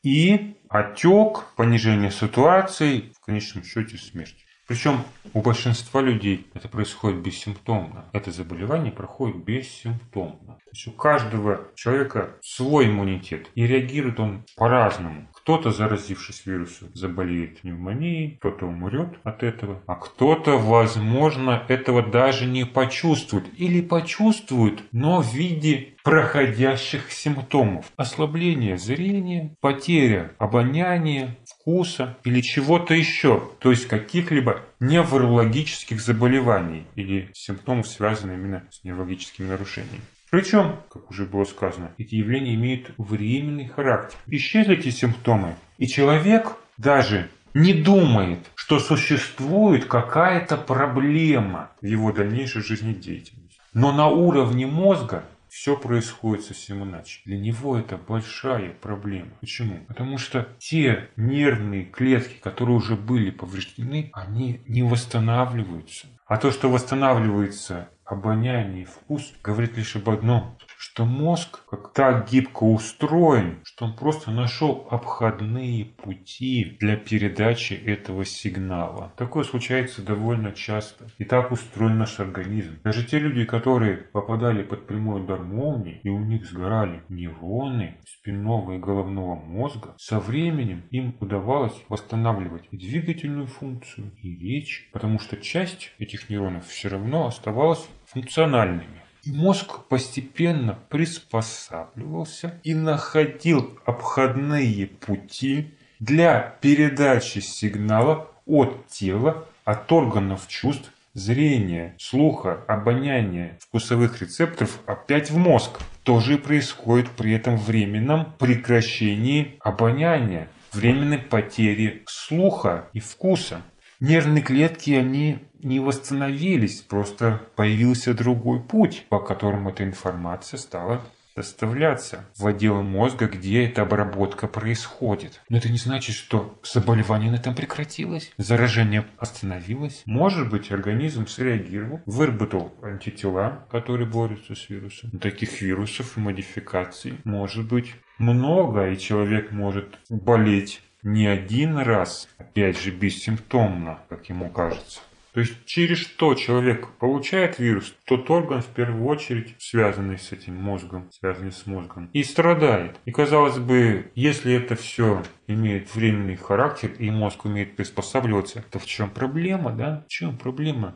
и 0.04 0.56
отек, 0.69 1.45
понижение 1.56 2.12
ситуации, 2.12 3.12
в 3.19 3.26
конечном 3.26 3.63
счете 3.63 3.98
смерть. 3.98 4.44
Причем 4.67 5.04
у 5.34 5.41
большинства 5.41 6.01
людей 6.01 6.47
это 6.56 6.67
происходит 6.67 7.21
бессимптомно. 7.21 8.06
Это 8.13 8.32
заболевание 8.32 8.91
проходит 8.91 9.43
бессимптомно. 9.43 10.56
То 10.56 10.69
есть 10.71 10.88
у 10.88 10.91
каждого 10.91 11.67
человека 11.75 12.38
свой 12.41 12.88
иммунитет. 12.88 13.49
И 13.54 13.67
реагирует 13.67 14.19
он 14.19 14.43
по-разному. 14.56 15.28
Кто-то, 15.45 15.69
заразившись 15.69 16.47
вирусом, 16.47 16.89
заболеет 16.95 17.62
пневмонией, 17.62 18.38
кто-то 18.39 18.65
умрет 18.65 19.19
от 19.23 19.43
этого, 19.43 19.79
а 19.86 19.93
кто-то, 19.93 20.58
возможно, 20.58 21.63
этого 21.67 22.01
даже 22.01 22.47
не 22.47 22.65
почувствует. 22.65 23.43
Или 23.55 23.81
почувствует, 23.81 24.81
но 24.91 25.21
в 25.21 25.31
виде 25.36 25.93
проходящих 26.03 27.12
симптомов. 27.12 27.91
Ослабление 27.95 28.79
зрения, 28.79 29.55
потеря 29.62 30.31
обоняния, 30.39 31.38
вкуса 31.45 32.17
или 32.23 32.41
чего-то 32.41 32.95
еще. 32.95 33.51
То 33.60 33.69
есть 33.69 33.88
каких-либо 33.88 34.62
неврологических 34.79 36.01
заболеваний 36.01 36.88
или 36.95 37.29
симптомов, 37.34 37.88
связанных 37.88 38.39
именно 38.39 38.63
с 38.71 38.84
неврологическими 38.84 39.47
нарушениями. 39.47 40.01
Причем, 40.36 40.80
как 40.89 41.10
уже 41.12 41.26
было 41.26 41.45
сказано, 41.45 41.91
эти 41.98 42.15
явления 42.15 42.56
имеют 42.56 42.91
временный 42.98 43.69
характер. 43.69 44.19
Исчезли 44.28 44.76
эти 44.76 44.89
симптомы, 44.89 45.56
и 45.78 45.88
человек 45.88 46.58
даже 46.78 47.30
не 47.54 47.74
думает, 47.74 48.39
что 48.54 48.80
существует 48.80 49.86
какая-то 49.86 50.58
проблема 50.58 51.71
в 51.82 51.86
его 51.86 52.12
дальнейшей 52.12 52.63
жизнедеятельности. 52.63 53.62
Но 53.74 53.93
на 53.93 54.10
уровне 54.10 54.67
мозга 54.67 55.24
все 55.48 55.78
происходит 55.78 56.43
совсем 56.43 56.84
иначе. 56.84 57.21
Для 57.24 57.38
него 57.38 57.78
это 57.78 57.95
большая 57.95 58.71
проблема. 58.71 59.32
Почему? 59.39 59.86
Потому 59.88 60.17
что 60.17 60.50
те 60.60 61.12
нервные 61.15 61.86
клетки, 61.86 62.41
которые 62.43 62.76
уже 62.76 62.98
были 62.98 63.30
повреждены, 63.30 64.10
они 64.12 64.60
не 64.67 64.84
восстанавливаются. 64.84 66.08
А 66.28 66.36
то, 66.36 66.52
что 66.52 66.69
восстанавливается 66.69 67.88
обоняние 68.06 68.84
и 68.84 68.86
вкус, 68.86 69.34
говорит 69.44 69.78
лишь 69.78 69.96
об 69.96 70.10
одном, 70.10 70.58
что 70.78 71.06
мозг 71.06 71.65
как 71.70 71.94
так 71.94 72.30
гибко 72.30 72.63
устроен, 72.63 73.60
что 73.63 73.86
он 73.86 73.96
просто 73.96 74.32
нашел 74.32 74.88
обходные 74.91 75.86
пути 75.86 76.78
для 76.80 76.96
передачи 76.96 77.74
этого 77.74 78.24
сигнала. 78.26 79.12
Такое 79.18 79.44
случается 79.44 80.02
довольно 80.02 80.52
часто. 80.52 81.08
И 81.18 81.26
так 81.26 81.52
устроен 81.52 81.98
наш 81.98 82.20
организм. 82.20 82.80
Даже 82.84 83.04
те 83.04 83.20
люди, 83.20 83.46
которые 83.46 83.98
попадали 83.98 84.63
под 84.63 84.86
прямой 84.88 85.22
удар 85.22 85.41
молнии, 85.41 86.00
и 86.04 86.10
у 86.10 86.20
них 86.20 86.46
сгорали 86.46 87.04
нейроны 87.10 87.98
спинного 88.06 88.74
и 88.74 88.78
головного 88.78 89.36
мозга, 89.36 89.96
со 89.98 90.20
временем 90.20 90.84
им 90.91 91.15
удавалось 91.20 91.76
восстанавливать 91.89 92.68
и 92.72 92.78
двигательную 92.78 93.48
функцию, 93.48 94.12
и 94.22 94.36
речь, 94.38 94.89
потому 94.94 95.20
что 95.20 95.38
часть 95.38 95.91
этих 96.00 96.30
нейронов 96.30 96.68
все 96.68 96.89
равно 96.89 97.28
оставалась 97.28 97.88
функциональными. 98.15 99.01
И 99.23 99.32
мозг 99.32 99.88
постепенно 99.89 100.80
приспосабливался 100.89 102.60
и 102.63 102.73
находил 102.73 103.78
обходные 103.86 104.88
пути 104.88 105.73
для 105.99 106.58
передачи 106.62 107.39
сигнала 107.39 108.30
от 108.45 108.88
тела, 108.88 109.45
от 109.65 109.91
органов 109.91 110.47
чувств, 110.47 110.91
зрения, 111.13 111.95
слуха, 111.97 112.63
обоняния, 112.67 113.58
вкусовых 113.60 114.21
рецепторов 114.21 114.80
опять 114.86 115.32
в 115.32 115.38
мозг. 115.38 115.80
То 116.04 116.19
же 116.19 116.38
происходит 116.38 117.10
при 117.10 117.34
этом 117.34 117.58
временном 117.58 118.34
прекращении 118.38 119.58
обоняния, 119.60 120.47
временной 120.71 121.17
потери 121.17 122.04
слуха 122.06 122.88
и 122.93 122.99
вкуса. 122.99 123.62
Нервные 123.99 124.43
клетки, 124.43 124.91
они 124.91 125.39
не 125.62 125.79
восстановились, 125.79 126.81
просто 126.81 127.41
появился 127.55 128.13
другой 128.13 128.62
путь, 128.62 129.05
по 129.10 129.19
которому 129.19 129.69
эта 129.69 129.84
информация 129.84 130.58
стала 130.58 131.01
доставляться 131.36 132.25
в 132.38 132.47
отдел 132.47 132.81
мозга, 132.81 133.27
где 133.27 133.65
эта 133.65 133.81
обработка 133.81 134.47
происходит. 134.47 135.41
Но 135.49 135.58
это 135.58 135.69
не 135.69 135.77
значит, 135.77 136.15
что 136.15 136.58
заболевание 136.63 137.29
на 137.29 137.36
этом 137.36 137.53
прекратилось, 137.53 138.31
заражение 138.38 139.05
остановилось. 139.17 140.01
Может 140.05 140.49
быть, 140.49 140.71
организм 140.71 141.27
среагировал, 141.27 142.01
выработал 142.05 142.73
антитела, 142.81 143.67
которые 143.69 144.08
борются 144.08 144.55
с 144.55 144.69
вирусом. 144.69 145.12
Таких 145.19 145.62
вирусов 145.62 146.17
и 146.17 146.21
модификаций 146.21 147.19
может 147.25 147.67
быть 147.67 147.95
много, 148.17 148.89
и 148.89 148.97
человек 148.97 149.51
может 149.51 149.99
болеть 150.10 150.81
не 151.06 151.28
один 151.28 151.78
раз, 151.78 152.28
опять 152.38 152.82
же 152.82 152.89
бессимптомно, 152.89 154.00
как 154.10 154.28
ему 154.28 154.50
кажется. 154.50 155.02
То 155.34 155.41
есть 155.41 155.65
через 155.65 155.98
что 155.98 156.34
человек 156.34 156.88
получает 156.98 157.60
вирус, 157.60 157.94
тот 158.06 158.30
орган 158.32 158.62
в 158.62 158.68
первую 158.68 159.06
очередь 159.06 159.54
связанный 159.60 160.18
с 160.18 160.32
этим 160.32 160.56
мозгом, 160.56 161.12
связанный 161.12 161.52
с 161.52 161.68
мозгом, 161.68 162.10
и 162.13 162.24
страдает. 162.24 162.98
И 163.06 163.12
казалось 163.12 163.60
бы, 163.60 164.12
если 164.15 164.54
это 164.54 164.76
все 164.76 165.22
имеет 165.48 165.94
временный 165.94 166.38
характер 166.38 166.91
и 166.98 167.12
мозг 167.12 167.46
умеет 167.46 167.76
приспосабливаться, 167.76 168.63
то 168.72 168.80
в 168.80 168.86
чем 168.86 169.10
проблема, 169.10 169.74
да? 169.74 170.06
В 170.08 170.10
чем 170.10 170.38
проблема? 170.38 170.96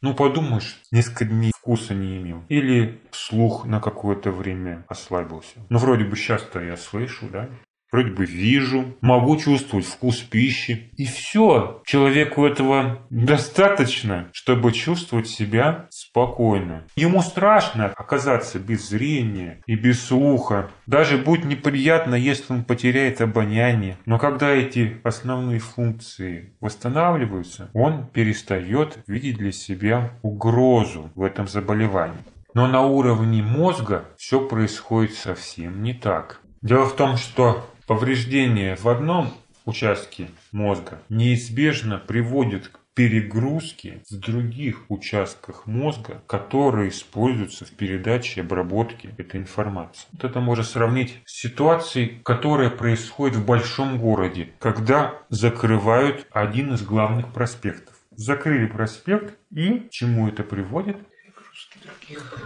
Ну 0.00 0.14
подумаешь, 0.14 0.78
несколько 0.90 1.24
дней 1.24 1.52
вкуса 1.54 1.92
не 1.92 2.18
имел. 2.18 2.44
Или 2.48 3.00
слух 3.10 3.66
на 3.66 3.80
какое-то 3.80 4.30
время 4.30 4.84
ослабился. 4.88 5.58
Ну 5.68 5.78
вроде 5.78 6.04
бы 6.04 6.16
сейчас-то 6.16 6.60
я 6.60 6.76
слышу, 6.76 7.26
да? 7.28 7.50
Вроде 7.92 8.10
бы 8.10 8.24
вижу, 8.24 8.96
могу 9.00 9.36
чувствовать 9.36 9.86
вкус 9.86 10.16
пищи. 10.16 10.90
И 10.96 11.04
все, 11.04 11.82
человеку 11.84 12.46
этого 12.46 13.06
достаточно, 13.10 14.28
чтобы 14.32 14.72
чувствовать 14.72 15.28
себя 15.28 15.86
спокойно. 15.90 16.84
Ему 16.96 17.20
страшно 17.22 17.86
оказаться 17.86 18.58
без 18.58 18.88
зрения 18.88 19.62
и 19.66 19.76
без 19.76 20.04
слуха. 20.04 20.70
Даже 20.86 21.18
будет 21.18 21.44
неприятно, 21.44 22.14
если 22.14 22.54
он 22.54 22.64
потеряет 22.64 23.20
обоняние. 23.20 23.98
Но 24.06 24.18
когда 24.18 24.50
эти 24.50 25.00
основные 25.04 25.58
функции 25.58 26.54
восстанавливаются, 26.60 27.70
он 27.74 28.06
перестает 28.06 28.98
видеть 29.06 29.36
для 29.36 29.52
себя 29.52 30.18
угрозу 30.22 31.10
в 31.14 31.22
этом 31.22 31.46
заболевании. 31.46 32.16
Но 32.54 32.66
на 32.66 32.82
уровне 32.82 33.42
мозга 33.42 34.04
все 34.16 34.46
происходит 34.46 35.14
совсем 35.14 35.82
не 35.82 35.94
так. 35.94 36.40
Дело 36.62 36.86
в 36.86 36.94
том, 36.94 37.16
что 37.16 37.66
Повреждение 37.86 38.76
в 38.76 38.86
одном 38.86 39.34
участке 39.64 40.28
мозга 40.52 41.02
неизбежно 41.08 41.98
приводит 41.98 42.68
к 42.68 42.78
перегрузке 42.94 44.02
в 44.08 44.18
других 44.18 44.84
участках 44.88 45.66
мозга, 45.66 46.22
которые 46.26 46.90
используются 46.90 47.64
в 47.64 47.70
передаче 47.70 48.40
и 48.40 48.44
обработке 48.44 49.14
этой 49.18 49.40
информации. 49.40 50.06
Вот 50.12 50.24
это 50.24 50.40
можно 50.40 50.62
сравнить 50.62 51.20
с 51.24 51.40
ситуацией, 51.40 52.20
которая 52.22 52.70
происходит 52.70 53.36
в 53.36 53.46
большом 53.46 53.98
городе, 53.98 54.50
когда 54.60 55.14
закрывают 55.30 56.26
один 56.30 56.74
из 56.74 56.82
главных 56.82 57.32
проспектов. 57.32 57.96
Закрыли 58.14 58.66
проспект 58.66 59.38
и 59.50 59.88
чему 59.90 60.28
это 60.28 60.42
приводит? 60.44 60.98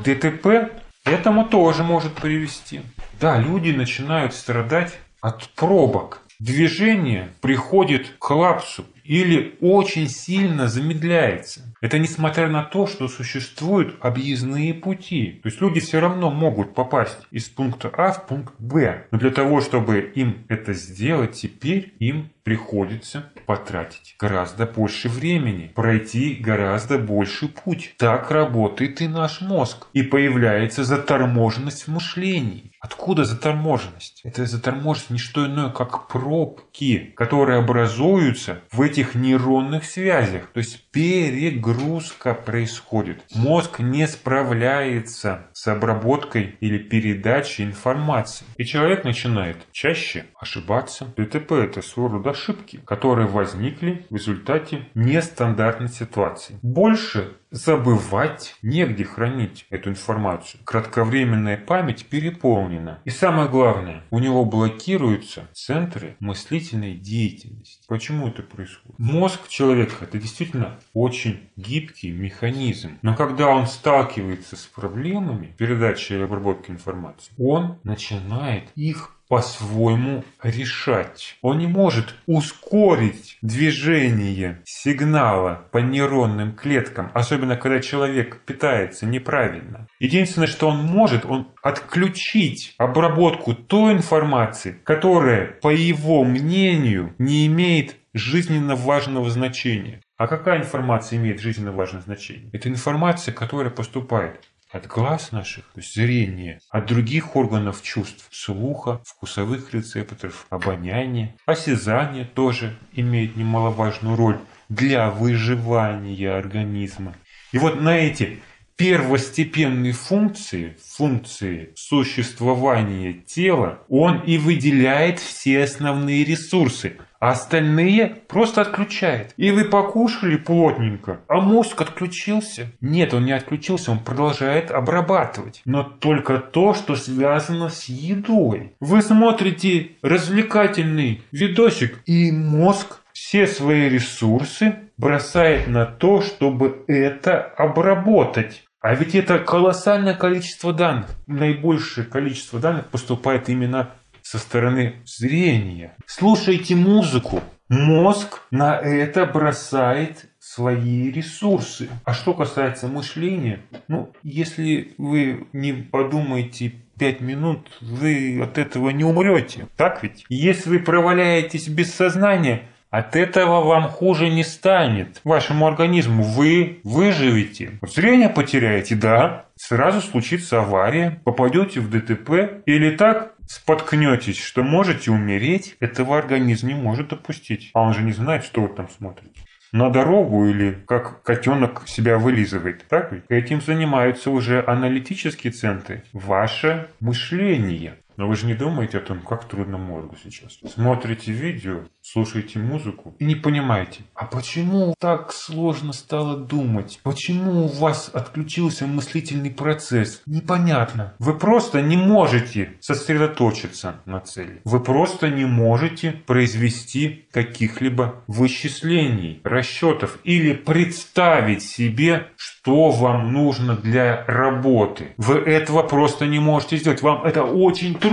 ДТП 0.05 0.73
этому 1.05 1.45
тоже 1.45 1.83
может 1.83 2.15
привести. 2.15 2.83
Да, 3.21 3.39
люди 3.39 3.71
начинают 3.71 4.33
страдать 4.33 4.99
от 5.27 5.49
пробок. 5.57 6.23
Движение 6.39 7.33
приходит 7.41 8.11
к 8.11 8.29
коллапсу 8.29 8.85
или 9.03 9.57
очень 9.61 10.09
сильно 10.09 10.69
замедляется. 10.69 11.75
Это 11.87 12.01
несмотря 12.01 12.49
на 12.49 12.65
то, 12.65 12.89
что 12.89 13.07
существуют 13.07 13.95
объездные 14.01 14.75
пути. 14.75 15.39
То 15.45 15.49
есть 15.49 15.61
люди 15.61 15.79
все 15.79 16.01
равно 16.01 16.33
могут 16.33 16.75
попасть 16.75 17.19
из 17.31 17.49
пункта 17.49 17.93
А 17.97 18.11
в 18.11 18.27
пункт 18.27 18.55
Б. 18.59 19.07
Но 19.13 19.19
для 19.19 19.31
того, 19.31 19.61
чтобы 19.61 20.01
им 20.01 20.45
это 20.49 20.73
сделать, 20.73 21.35
теперь 21.35 21.95
им 22.01 22.31
приходится 22.43 23.33
потратить 23.45 24.15
гораздо 24.21 24.67
больше 24.67 25.09
времени, 25.09 25.73
пройти 25.75 26.35
гораздо 26.35 26.97
больше 26.97 27.49
путь. 27.49 27.95
Так 27.99 28.31
работает 28.31 29.01
и 29.01 29.09
наш 29.09 29.41
мозг. 29.41 29.89
И 29.93 30.03
появляется 30.03 30.85
заторможенность 30.85 31.89
в 31.89 31.89
мышлении. 31.89 32.71
Откуда 32.81 33.25
заторможенность? 33.25 34.21
Это 34.23 34.47
заторможенность 34.47 35.11
не 35.11 35.19
что 35.19 35.45
иное, 35.47 35.71
как 35.71 36.07
пробки, 36.07 37.13
которые 37.17 37.59
образуются 37.59 38.61
в 38.71 38.81
этих 38.81 39.17
нейронных 39.17 39.85
связях. 39.85 40.53
То 40.53 40.59
есть 40.59 40.86
перегрузка 40.97 42.33
происходит. 42.33 43.23
Мозг 43.35 43.81
не 43.81 44.09
справляется 44.09 45.49
с 45.53 45.69
обработкой 45.69 46.57
или 46.61 46.79
передачей 46.79 47.65
информации. 47.65 48.47
И 48.57 48.65
человек 48.65 49.05
начинает 49.05 49.59
чаще 49.73 50.25
ошибаться. 50.41 51.05
ДТП 51.15 51.53
это 51.53 51.83
своего 51.83 52.15
рода 52.15 52.31
ошибки, 52.31 52.81
которые 52.87 53.29
возникли 53.29 54.07
в 54.09 54.15
результате 54.15 54.89
нестандартной 54.95 55.89
ситуации. 55.89 56.59
Больше 56.63 57.35
забывать, 57.57 58.55
негде 58.63 59.05
хранить 59.05 59.67
эту 59.71 59.91
информацию. 59.91 60.61
Кратковременная 60.65 61.57
память 61.57 62.07
переполнена. 62.07 63.01
И 63.05 63.11
самое 63.11 63.49
главное, 63.49 64.05
у 64.11 64.19
него 64.19 64.45
блокируются 64.45 65.49
центры 65.53 66.17
мыслительной 66.21 66.95
деятельности. 66.95 67.83
Почему 67.89 68.29
это 68.29 68.43
происходит? 68.43 68.99
Мозг 68.99 69.49
человека 69.49 69.97
это 70.05 70.19
действительно 70.19 70.79
очень 70.93 71.49
гибкий 71.57 72.13
механизм. 72.13 72.99
Но 73.03 73.17
когда 73.17 73.49
он 73.49 73.67
сталкивается 73.67 74.57
с 74.57 74.67
проблемами 74.67 75.55
передачи 75.57 76.13
и 76.13 76.21
обработки 76.21 76.71
информации, 76.71 77.33
он 77.39 77.79
начинает 77.85 78.65
их 78.75 79.16
по-своему 79.29 80.25
решать. 80.43 81.37
Он 81.43 81.59
не 81.59 81.67
может 81.67 82.15
ускорить 82.27 83.39
движение 83.43 84.63
сигнала 84.65 85.67
по 85.73 85.79
нейронным 85.79 86.55
клеткам, 86.55 87.11
особенно 87.15 87.57
когда 87.57 87.81
человек 87.81 88.41
питается 88.47 89.07
неправильно. 89.07 89.89
Единственное, 89.99 90.49
что 90.49 90.69
он 90.69 90.79
может, 90.79 91.25
он 91.25 91.49
отключить 91.63 92.75
обработку 92.79 93.55
той 93.55 93.95
информации, 93.95 94.79
которая, 94.85 95.47
по 95.47 95.69
его 95.69 96.25
мнению, 96.25 97.15
не 97.19 97.47
имеет 97.47 97.97
жизненно 98.15 98.77
важного 98.77 99.29
значения. 99.31 100.01
А 100.17 100.27
какая 100.27 100.61
информация 100.61 101.19
имеет 101.19 101.41
жизненно 101.41 101.73
важное 101.73 102.01
значение? 102.01 102.49
Это 102.53 102.69
информация, 102.69 103.35
которая 103.35 103.71
поступает 103.71 104.41
от 104.77 104.87
глаз 104.87 105.33
наших, 105.33 105.65
то 105.75 105.81
есть 105.81 105.95
зрения, 105.95 106.61
от 106.71 106.87
других 106.87 107.37
органов 107.37 107.83
чувств, 107.83 108.27
слуха, 108.31 109.01
вкусовых 109.05 109.73
рецепторов, 109.75 110.47
обоняния, 110.51 111.35
осязание 111.47 112.25
тоже 112.25 112.77
имеет 112.93 113.37
немаловажную 113.37 114.17
роль 114.17 114.39
для 114.69 115.11
выживания 115.11 116.31
организма. 116.31 117.15
И 117.53 117.59
вот 117.59 117.81
на 117.81 117.97
эти 117.97 118.41
первостепенные 118.77 119.93
функции, 119.93 120.77
функции 120.85 121.73
существования 121.75 123.15
тела, 123.15 123.83
он 123.89 124.21
и 124.21 124.37
выделяет 124.37 125.19
все 125.19 125.63
основные 125.63 126.25
ресурсы, 126.25 126.99
а 127.27 127.31
остальные 127.31 128.19
просто 128.29 128.61
отключает. 128.61 129.35
И 129.37 129.51
вы 129.51 129.65
покушали 129.65 130.37
плотненько, 130.37 131.23
а 131.27 131.41
мозг 131.41 131.81
отключился. 131.81 132.71
Нет, 132.81 133.15
он 133.15 133.25
не 133.25 133.33
отключился, 133.33 133.91
он 133.91 133.99
продолжает 133.99 134.71
обрабатывать. 134.71 135.61
Но 135.65 135.83
только 135.83 136.39
то, 136.39 136.73
что 136.73 136.95
связано 136.95 137.69
с 137.69 137.87
едой. 137.87 138.75
Вы 138.79 139.03
смотрите 139.03 139.97
развлекательный 140.03 141.25
видосик, 141.33 142.01
и 142.07 142.31
мозг 142.31 143.01
все 143.13 143.49
свои 143.49 143.89
ресурсы 143.89 144.77
бросает 144.97 145.67
на 145.67 145.85
то, 145.85 146.21
чтобы 146.21 146.85
это 146.87 147.41
обработать. 147.41 148.63
А 148.81 148.95
ведь 148.95 149.17
это 149.17 149.41
колоссальное 149.41 150.15
количество 150.15 150.73
данных. 150.73 151.11
Наибольшее 151.27 152.07
количество 152.07 152.61
данных 152.61 152.87
поступает 152.87 153.49
именно 153.49 153.95
со 154.27 154.39
стороны 154.39 154.97
зрения. 155.05 155.95
Слушайте 156.05 156.75
музыку. 156.75 157.41
Мозг 157.69 158.41
на 158.51 158.77
это 158.77 159.25
бросает 159.25 160.27
свои 160.41 161.13
ресурсы. 161.13 161.89
А 162.05 162.13
что 162.13 162.35
касается 162.35 162.89
мышления, 162.89 163.61
ну, 163.87 164.13
если 164.25 164.95
вы 164.99 165.47
не 165.53 165.73
подумаете 165.73 166.73
пять 166.99 167.21
минут, 167.21 167.69
вы 167.81 168.41
от 168.43 168.59
этого 168.59 168.91
не 168.91 169.05
умрете. 169.05 169.69
Так 169.77 170.03
ведь? 170.03 170.25
Если 170.29 170.71
вы 170.71 170.79
проваляетесь 170.81 171.69
без 171.69 171.95
сознания, 171.95 172.63
от 172.91 173.15
этого 173.15 173.63
вам 173.63 173.89
хуже 173.89 174.29
не 174.29 174.43
станет. 174.43 175.21
Вашему 175.23 175.69
организму 175.69 176.25
вы 176.25 176.81
выживете. 176.83 177.79
Зрение 177.83 178.29
потеряете, 178.29 178.97
да. 178.97 179.45
Сразу 179.55 180.01
случится 180.01 180.61
авария, 180.61 181.21
попадете 181.25 181.81
в 181.81 181.91
ДТП 181.91 182.63
или 182.67 182.91
так 182.97 183.36
споткнетесь, 183.47 184.39
что 184.39 184.63
можете 184.63 185.11
умереть, 185.11 185.77
этого 185.81 186.19
организм 186.19 186.69
не 186.69 186.75
может 186.75 187.09
допустить. 187.09 187.71
А 187.75 187.83
он 187.83 187.95
же 187.95 188.03
не 188.03 188.13
знает, 188.13 188.45
что 188.45 188.63
вы 188.63 188.69
там 188.69 188.89
смотрите 188.89 189.41
на 189.73 189.91
дорогу 189.91 190.47
или 190.47 190.79
как 190.87 191.23
котенок 191.23 191.83
себя 191.87 192.19
вылизывает. 192.19 192.87
Так 192.89 193.13
ведь? 193.13 193.25
Этим 193.29 193.61
занимаются 193.61 194.31
уже 194.31 194.65
аналитические 194.67 195.53
центры. 195.53 196.03
Ваше 196.13 196.89
мышление. 197.01 197.97
Но 198.17 198.29
вы 198.29 198.37
же 198.37 198.47
не 198.47 198.55
думаете 198.55 198.99
о 198.99 199.01
том, 199.01 199.21
как 199.21 199.45
трудно 199.45 199.79
мозгу 199.79 200.17
сейчас. 200.23 200.59
Смотрите 200.73 201.33
видео, 201.33 201.85
слушаете 202.03 202.59
музыку 202.59 203.15
и 203.19 203.25
не 203.25 203.35
понимаете, 203.35 204.01
а 204.15 204.27
почему 204.27 204.95
так 204.99 205.33
сложно 205.33 205.93
стало 205.93 206.37
думать? 206.37 207.01
Почему 207.03 207.67
у 207.67 207.69
вас 207.69 208.11
отключился 208.13 208.87
мыслительный 208.87 209.51
процесс? 209.51 210.23
Непонятно. 210.27 211.15
Вы 211.19 211.35
просто 211.39 211.83
не 211.83 211.97
можете 211.97 212.75
сосредоточиться 212.81 214.01
на 214.07 214.21
цели. 214.21 214.61
Вы 214.65 214.81
просто 214.81 215.29
не 215.29 215.45
можете 215.45 216.13
произвести 216.13 217.27
каких-либо 217.33 218.23
вычислений, 218.27 219.41
расчетов 219.45 220.19
или 220.25 220.55
представить 220.55 221.63
себе, 221.63 222.29
что 222.37 222.91
вам 222.91 223.33
нужно 223.33 223.77
для 223.77 224.25
работы. 224.27 225.15
Вы 225.17 225.35
этого 225.35 225.83
просто 225.83 226.27
не 226.27 226.39
можете 226.39 226.77
сделать. 226.77 227.03
Вам 227.03 227.25
это 227.25 227.43
очень 227.45 227.95
трудно, 227.95 228.06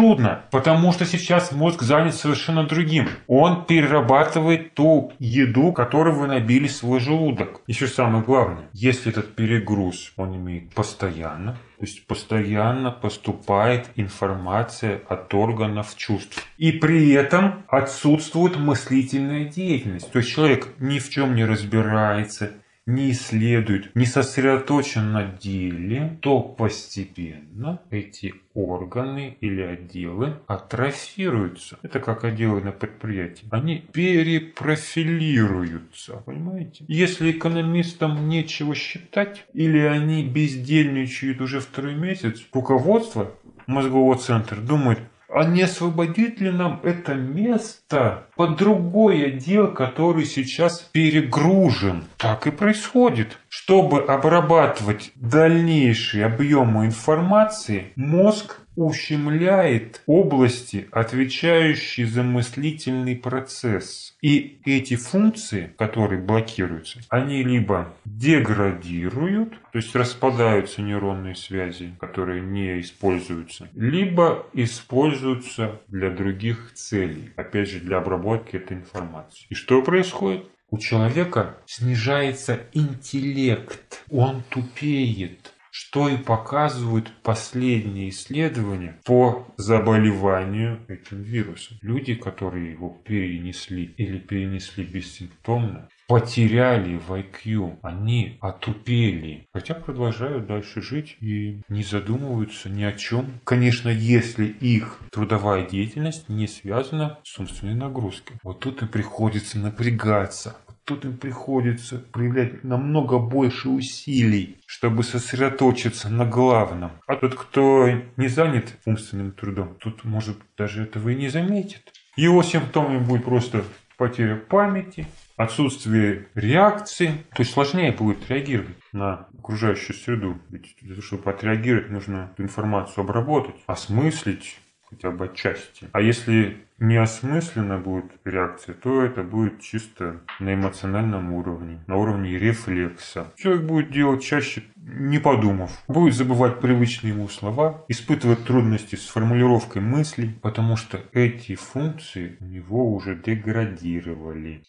потому 0.52 0.92
что 0.92 1.06
сейчас 1.06 1.52
мозг 1.52 1.82
занят 1.82 2.16
совершенно 2.16 2.64
другим. 2.66 3.08
Он 3.28 3.66
перерабатывает 3.66 4.74
ту 4.74 5.12
еду, 5.20 5.72
которую 5.74 6.16
вы 6.16 6.28
набили 6.28 6.68
свой 6.68 7.00
желудок. 7.00 7.62
Еще 7.68 7.88
самое 7.88 8.24
главное, 8.24 8.66
если 8.74 9.12
этот 9.12 9.36
перегруз 9.36 10.14
он 10.18 10.36
имеет 10.36 10.74
постоянно, 10.74 11.54
то 11.78 11.86
есть 11.86 12.08
постоянно 12.08 12.92
поступает 12.92 13.90
информация 13.96 15.02
от 15.10 15.34
органов 15.34 15.96
чувств. 15.98 16.46
И 16.58 16.72
при 16.72 17.12
этом 17.12 17.64
отсутствует 17.68 18.56
мыслительная 18.58 19.46
деятельность. 19.46 20.12
То 20.12 20.20
есть 20.20 20.32
человек 20.32 20.70
ни 20.80 21.00
в 21.00 21.10
чем 21.10 21.36
не 21.36 21.46
разбирается, 21.46 22.54
не 22.86 23.12
исследует, 23.12 23.96
не 23.96 24.06
сосредоточен 24.06 25.14
на 25.14 25.24
деле, 25.26 26.18
то 26.22 26.42
постепенно 26.42 27.80
эти 27.90 28.34
органы 28.54 29.38
или 29.40 29.62
отделы 29.62 30.34
атрофируются. 30.48 31.80
Это 31.82 32.02
как 32.02 32.26
отделы 32.26 32.62
на 32.62 32.74
предприятии. 32.74 33.48
Они 33.52 33.78
перепрофилируются, 33.92 36.18
понимаете? 36.26 36.84
Если 36.88 37.32
экономистам 37.32 38.28
нечего 38.28 38.76
считать, 38.76 39.46
или 39.54 39.80
они 39.80 40.28
бездельничают 40.28 41.40
уже 41.42 41.62
второй 41.62 41.96
месяц, 41.96 42.44
руководство 42.52 43.32
мозгового 43.66 44.18
центра 44.18 44.58
думает, 44.58 45.00
а 45.34 45.46
не 45.46 45.64
освободит 45.64 46.40
ли 46.40 46.52
нам 46.52 46.80
это 46.84 47.16
место 47.16 48.28
под 48.36 48.58
другой 48.58 49.26
отдел, 49.26 49.74
который 49.74 50.26
сейчас 50.26 50.80
перегружен? 50.92 52.06
Так 52.18 52.48
и 52.48 52.52
происходит. 52.52 53.40
Чтобы 53.50 54.02
обрабатывать 54.02 55.12
дальнейшие 55.16 56.26
объемы 56.26 56.86
информации, 56.86 57.94
мозг 57.96 58.60
ущемляет 58.76 60.02
области, 60.06 60.88
отвечающие 60.92 62.08
за 62.08 62.24
мыслительный 62.24 63.16
процесс. 63.16 64.16
И 64.22 64.60
эти 64.66 64.96
функции, 64.96 65.74
которые 65.78 66.22
блокируются, 66.22 67.00
они 67.10 67.44
либо 67.44 67.94
деградируют, 68.06 69.52
то 69.72 69.78
есть 69.78 69.96
распадаются 69.96 70.82
нейронные 70.82 71.36
связи, 71.36 71.94
которые 72.00 72.42
не 72.42 72.80
используются, 72.80 73.70
либо 73.74 74.46
используются 74.54 75.82
для 75.88 76.10
других 76.10 76.72
целей, 76.74 77.32
опять 77.36 77.70
же 77.70 77.80
для 77.80 77.98
обработки 77.98 78.56
этой 78.56 78.78
информации. 78.78 79.46
И 79.50 79.56
что 79.56 79.82
происходит? 79.82 80.46
У 80.74 80.80
человека 80.80 81.58
снижается 81.68 82.62
интеллект, 82.74 84.04
он 84.10 84.42
тупеет, 84.50 85.53
что 85.74 86.08
и 86.08 86.18
показывают 86.18 87.12
последние 87.24 88.10
исследования 88.10 89.00
по 89.06 89.48
заболеванию 89.58 90.80
этим 90.88 91.24
вирусом. 91.24 91.78
Люди, 91.82 92.14
которые 92.14 92.74
его 92.74 93.02
перенесли 93.04 93.86
или 93.98 94.20
перенесли 94.20 94.86
бессимптомно, 94.86 95.90
потеряли 96.08 96.98
в 96.98 97.12
IQ, 97.12 97.80
они 97.82 98.38
отупели, 98.40 99.48
хотя 99.52 99.74
продолжают 99.74 100.46
дальше 100.46 100.84
жить 100.84 101.18
и 101.22 101.62
не 101.70 101.82
задумываются 101.82 102.70
ни 102.70 102.84
о 102.84 102.92
чем. 102.92 103.40
Конечно, 103.44 103.90
если 103.90 104.46
их 104.46 105.00
трудовая 105.12 105.68
деятельность 105.68 106.30
не 106.30 106.46
связана 106.48 107.18
с 107.24 107.40
умственной 107.40 107.74
нагрузкой. 107.74 108.38
Вот 108.44 108.60
тут 108.60 108.84
и 108.84 108.86
приходится 108.86 109.58
напрягаться, 109.58 110.56
тут 110.86 111.06
им 111.06 111.18
приходится 111.18 111.98
проявлять 111.98 112.64
намного 112.64 113.20
больше 113.20 113.70
усилий, 113.70 114.58
чтобы 114.66 115.04
сосредоточиться 115.04 116.10
на 116.10 116.26
главном. 116.26 116.92
А 117.08 117.16
тот, 117.16 117.36
кто 117.36 117.90
не 118.18 118.28
занят 118.28 118.78
умственным 118.86 119.32
трудом, 119.32 119.76
тут, 119.80 120.04
может, 120.04 120.38
даже 120.58 120.84
этого 120.84 121.10
и 121.10 121.16
не 121.16 121.30
заметит. 121.30 121.92
Его 122.16 122.44
симптомами 122.44 123.00
будет 123.00 123.26
просто 123.26 123.64
потеря 123.98 124.36
памяти, 124.36 125.08
отсутствие 125.38 126.28
реакции, 126.36 127.08
то 127.36 127.42
есть 127.42 127.54
сложнее 127.54 127.92
будет 127.92 128.30
реагировать 128.30 128.78
на 128.92 129.28
окружающую 129.40 129.96
среду. 129.96 130.38
Ведь 130.50 130.76
для 130.82 130.96
того, 130.96 131.06
чтобы 131.06 131.30
отреагировать, 131.30 131.90
нужно 131.90 132.32
эту 132.34 132.44
информацию 132.44 133.04
обработать, 133.04 133.56
осмыслить, 133.66 134.60
хотя 134.94 135.12
бы 135.12 135.26
отчасти. 135.26 135.88
А 135.92 136.02
если 136.02 136.66
неосмысленно 136.80 137.78
будет 137.78 138.12
реакция, 138.26 138.76
то 138.76 139.04
это 139.04 139.24
будет 139.24 139.62
чисто 139.62 140.22
на 140.40 140.54
эмоциональном 140.54 141.34
уровне, 141.34 141.80
на 141.88 141.98
уровне 141.98 142.38
рефлекса. 142.38 143.32
Человек 143.38 143.64
будет 143.64 143.92
делать 143.92 144.24
чаще, 144.24 144.64
не 144.76 145.20
подумав, 145.20 145.84
будет 145.88 146.14
забывать 146.14 146.60
привычные 146.60 147.14
ему 147.14 147.28
слова, 147.30 147.86
испытывать 147.88 148.46
трудности 148.46 148.96
с 148.96 149.08
формулировкой 149.08 149.82
мыслей, 149.82 150.38
потому 150.42 150.76
что 150.76 151.00
эти 151.14 151.56
функции 151.56 152.38
у 152.40 152.46
него 152.46 152.94
уже 152.94 153.16
деградировали. 153.16 154.64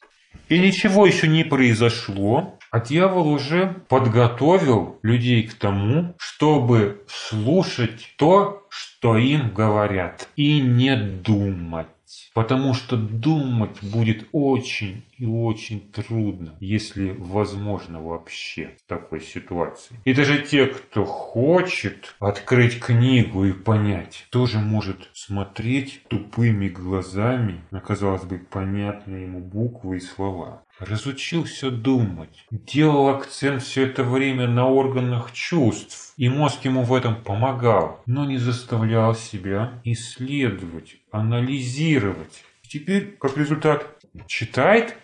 И 0.48 0.58
ничего 0.58 1.06
еще 1.06 1.26
не 1.26 1.44
произошло, 1.44 2.58
а 2.70 2.80
дьявол 2.80 3.28
уже 3.28 3.82
подготовил 3.88 4.98
людей 5.02 5.44
к 5.44 5.54
тому, 5.54 6.14
чтобы 6.18 7.04
слушать 7.08 8.14
то, 8.18 8.66
что 8.68 8.93
им 9.04 9.50
говорят, 9.52 10.28
и 10.36 10.60
не 10.60 10.96
думать. 10.96 11.86
Потому 12.34 12.74
что 12.74 12.96
думать 12.96 13.82
будет 13.82 14.26
очень 14.32 15.04
и 15.18 15.26
очень 15.26 15.92
трудно, 15.92 16.56
если 16.60 17.14
возможно 17.18 18.02
вообще 18.02 18.76
в 18.84 18.88
такой 18.88 19.20
ситуации. 19.20 19.96
И 20.04 20.12
даже 20.12 20.42
те, 20.42 20.66
кто 20.66 21.04
хочет 21.04 22.14
открыть 22.18 22.80
книгу 22.80 23.44
и 23.44 23.52
понять, 23.52 24.26
тоже 24.30 24.58
может 24.58 25.08
смотреть 25.12 26.02
тупыми 26.08 26.68
глазами 26.68 27.64
на, 27.70 27.80
казалось 27.80 28.24
бы, 28.24 28.38
понятные 28.38 29.24
ему 29.24 29.40
буквы 29.40 29.98
и 29.98 30.00
слова. 30.00 30.64
Разучился 30.80 31.70
думать, 31.70 32.46
делал 32.50 33.08
акцент 33.08 33.62
все 33.62 33.86
это 33.86 34.02
время 34.02 34.48
на 34.48 34.66
органах 34.66 35.32
чувств, 35.32 36.12
и 36.16 36.28
мозг 36.28 36.64
ему 36.64 36.82
в 36.82 36.92
этом 36.92 37.22
помогал, 37.22 38.02
но 38.06 38.24
не 38.24 38.38
заставлял 38.38 39.14
себя 39.14 39.80
исследовать, 39.84 40.96
анализировать. 41.14 42.44
Теперь, 42.62 43.16
как 43.20 43.36
результат, 43.36 43.86
читает 44.26 44.96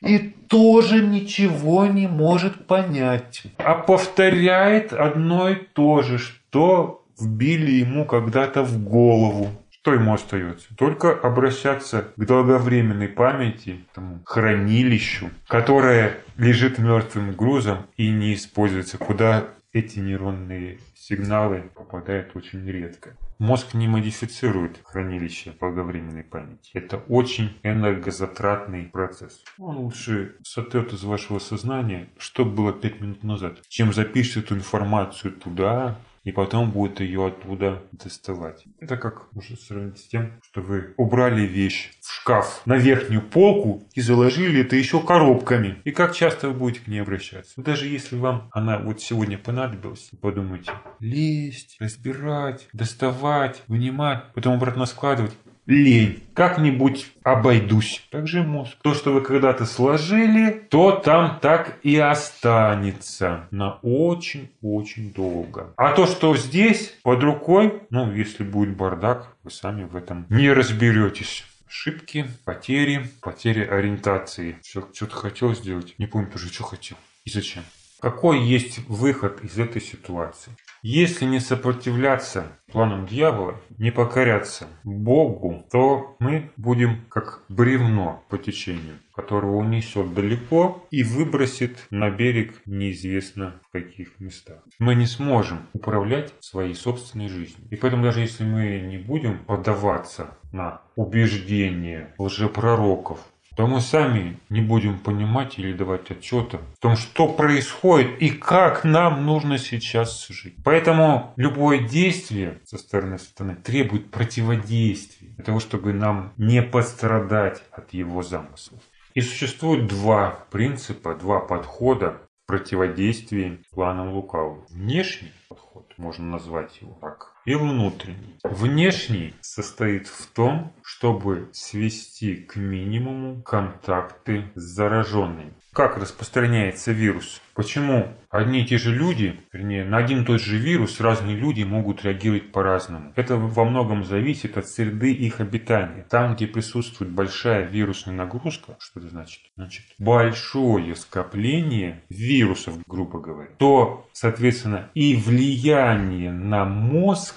и 0.00 0.18
тоже 0.18 1.04
ничего 1.04 1.86
не 1.86 2.06
может 2.06 2.66
понять, 2.66 3.42
а 3.58 3.74
повторяет 3.74 4.92
одно 4.92 5.48
и 5.48 5.56
то 5.56 6.02
же, 6.02 6.18
что 6.18 7.04
вбили 7.18 7.72
ему 7.72 8.04
когда-то 8.04 8.62
в 8.62 8.82
голову. 8.82 9.48
Что 9.70 9.94
ему 9.94 10.14
остается? 10.14 10.68
Только 10.76 11.12
обращаться 11.12 12.08
к 12.16 12.24
долговременной 12.24 13.08
памяти, 13.08 13.84
тому 13.94 14.20
хранилищу, 14.24 15.30
которое 15.46 16.18
лежит 16.36 16.78
мертвым 16.78 17.32
грузом 17.32 17.86
и 17.96 18.10
не 18.10 18.34
используется, 18.34 18.98
куда 18.98 19.44
эти 19.72 19.98
нейронные 19.98 20.78
сигналы 20.94 21.70
попадают 21.74 22.34
очень 22.34 22.68
редко. 22.68 23.16
Мозг 23.38 23.74
не 23.74 23.86
модифицирует 23.86 24.80
хранилище 24.82 25.54
долговременной 25.60 26.24
памяти. 26.24 26.70
Это 26.72 26.96
очень 26.96 27.54
энергозатратный 27.62 28.84
процесс. 28.84 29.44
Он 29.58 29.76
лучше 29.76 30.36
сотрет 30.42 30.94
из 30.94 31.04
вашего 31.04 31.38
сознания, 31.38 32.08
что 32.16 32.46
было 32.46 32.72
5 32.72 33.00
минут 33.02 33.22
назад, 33.24 33.60
чем 33.68 33.92
запишет 33.92 34.44
эту 34.44 34.54
информацию 34.54 35.32
туда, 35.32 35.98
и 36.26 36.32
потом 36.32 36.72
будет 36.72 36.98
ее 36.98 37.28
оттуда 37.28 37.84
доставать. 37.92 38.64
Это 38.80 38.96
как 38.96 39.32
можно 39.32 39.56
сравнить 39.56 39.98
с 39.98 40.08
тем, 40.08 40.32
что 40.42 40.60
вы 40.60 40.92
убрали 40.96 41.42
вещь 41.42 41.92
в 42.02 42.12
шкаф 42.12 42.62
на 42.66 42.76
верхнюю 42.76 43.22
полку 43.22 43.84
и 43.94 44.00
заложили 44.00 44.62
это 44.62 44.74
еще 44.74 45.00
коробками. 45.00 45.80
И 45.84 45.92
как 45.92 46.16
часто 46.16 46.48
вы 46.48 46.54
будете 46.54 46.80
к 46.80 46.88
ней 46.88 46.98
обращаться. 46.98 47.62
Даже 47.62 47.86
если 47.86 48.18
вам 48.18 48.50
она 48.52 48.78
вот 48.78 49.00
сегодня 49.00 49.38
понадобилась, 49.38 50.10
подумайте, 50.20 50.72
лезть, 50.98 51.76
разбирать, 51.78 52.66
доставать, 52.72 53.62
вынимать, 53.68 54.24
потом 54.34 54.54
обратно 54.54 54.86
складывать 54.86 55.32
лень. 55.66 56.22
Как-нибудь 56.34 57.12
обойдусь. 57.22 58.06
Также 58.10 58.42
мозг. 58.42 58.76
То, 58.82 58.94
что 58.94 59.12
вы 59.12 59.20
когда-то 59.20 59.64
сложили, 59.66 60.50
то 60.70 60.92
там 60.92 61.38
так 61.40 61.78
и 61.82 61.96
останется 61.96 63.48
на 63.50 63.78
очень-очень 63.82 65.12
долго. 65.12 65.72
А 65.76 65.92
то, 65.92 66.06
что 66.06 66.36
здесь 66.36 66.94
под 67.02 67.22
рукой, 67.22 67.82
ну, 67.90 68.12
если 68.12 68.44
будет 68.44 68.76
бардак, 68.76 69.34
вы 69.42 69.50
сами 69.50 69.84
в 69.84 69.96
этом 69.96 70.26
не 70.28 70.52
разберетесь 70.52 71.44
ошибки, 71.66 72.26
потери, 72.44 73.10
потери 73.20 73.64
ориентации. 73.64 74.58
Что-то 74.62 75.14
хотел 75.14 75.54
сделать, 75.54 75.94
не 75.98 76.06
помню 76.06 76.30
тоже, 76.30 76.48
что 76.48 76.64
хотел 76.64 76.96
и 77.24 77.30
зачем. 77.30 77.64
Какой 78.06 78.40
есть 78.40 78.86
выход 78.86 79.42
из 79.42 79.58
этой 79.58 79.82
ситуации? 79.82 80.52
Если 80.80 81.24
не 81.24 81.40
сопротивляться 81.40 82.46
планам 82.70 83.04
дьявола, 83.04 83.60
не 83.78 83.90
покоряться 83.90 84.68
Богу, 84.84 85.66
то 85.72 86.14
мы 86.20 86.52
будем 86.56 87.04
как 87.08 87.42
бревно 87.48 88.22
по 88.28 88.38
течению, 88.38 89.00
которого 89.12 89.56
унесет 89.56 90.14
далеко 90.14 90.86
и 90.92 91.02
выбросит 91.02 91.88
на 91.90 92.08
берег 92.08 92.54
неизвестно 92.64 93.60
в 93.68 93.72
каких 93.72 94.20
местах. 94.20 94.58
Мы 94.78 94.94
не 94.94 95.06
сможем 95.06 95.66
управлять 95.72 96.32
своей 96.38 96.76
собственной 96.76 97.26
жизнью. 97.26 97.66
И 97.72 97.74
поэтому 97.74 98.04
даже 98.04 98.20
если 98.20 98.44
мы 98.44 98.82
не 98.82 98.98
будем 98.98 99.40
поддаваться 99.40 100.38
на 100.52 100.80
убеждения 100.94 102.14
лжепророков, 102.18 103.18
то 103.56 103.66
мы 103.66 103.80
сами 103.80 104.38
не 104.50 104.60
будем 104.60 104.98
понимать 104.98 105.58
или 105.58 105.72
давать 105.72 106.10
отчета 106.10 106.58
в 106.76 106.78
том, 106.78 106.96
что 106.96 107.26
происходит 107.26 108.20
и 108.20 108.28
как 108.28 108.84
нам 108.84 109.24
нужно 109.24 109.58
сейчас 109.58 110.28
жить. 110.28 110.56
Поэтому 110.62 111.32
любое 111.36 111.78
действие 111.78 112.60
со 112.64 112.76
стороны 112.76 113.18
сатаны 113.18 113.56
требует 113.56 114.10
противодействия 114.10 115.30
для 115.30 115.44
того, 115.44 115.60
чтобы 115.60 115.94
нам 115.94 116.34
не 116.36 116.62
пострадать 116.62 117.62
от 117.72 117.94
его 117.94 118.22
замыслов. 118.22 118.80
И 119.14 119.22
существует 119.22 119.86
два 119.86 120.44
принципа, 120.50 121.14
два 121.14 121.40
подхода 121.40 122.20
противодействии 122.46 123.60
планам 123.72 124.12
лукавого. 124.12 124.66
Внешний 124.68 125.32
подход, 125.48 125.92
можно 125.96 126.26
назвать 126.26 126.80
его 126.82 126.98
так, 127.00 127.32
и 127.46 127.54
внутренний. 127.54 128.36
Внешний 128.44 129.34
состоит 129.40 130.06
в 130.08 130.26
том, 130.26 130.72
чтобы 130.84 131.48
свести 131.52 132.36
к 132.36 132.56
минимуму 132.56 133.42
контакты 133.42 134.44
с 134.54 134.62
зараженными. 134.62 135.52
Как 135.72 135.98
распространяется 135.98 136.92
вирус? 136.92 137.42
Почему 137.54 138.08
одни 138.30 138.62
и 138.62 138.66
те 138.66 138.78
же 138.78 138.94
люди, 138.94 139.38
вернее, 139.52 139.84
на 139.84 139.98
один 139.98 140.22
и 140.22 140.24
тот 140.24 140.40
же 140.40 140.56
вирус 140.56 141.00
разные 141.00 141.36
люди 141.36 141.64
могут 141.64 142.02
реагировать 142.02 142.50
по-разному? 142.50 143.12
Это 143.14 143.36
во 143.36 143.64
многом 143.64 144.02
зависит 144.02 144.56
от 144.56 144.68
среды 144.68 145.12
их 145.12 145.40
обитания. 145.40 146.06
Там, 146.08 146.34
где 146.34 146.46
присутствует 146.46 147.10
большая 147.10 147.66
вирусная 147.66 148.14
нагрузка, 148.14 148.76
что 148.78 149.00
это 149.00 149.10
значит? 149.10 149.42
Значит, 149.56 149.84
большое 149.98 150.96
скопление 150.96 152.02
вирусов, 152.08 152.78
грубо 152.86 153.20
говоря, 153.20 153.50
то, 153.58 154.08
соответственно, 154.14 154.88
и 154.94 155.14
влияние 155.14 156.32
на 156.32 156.64
мозг 156.64 157.35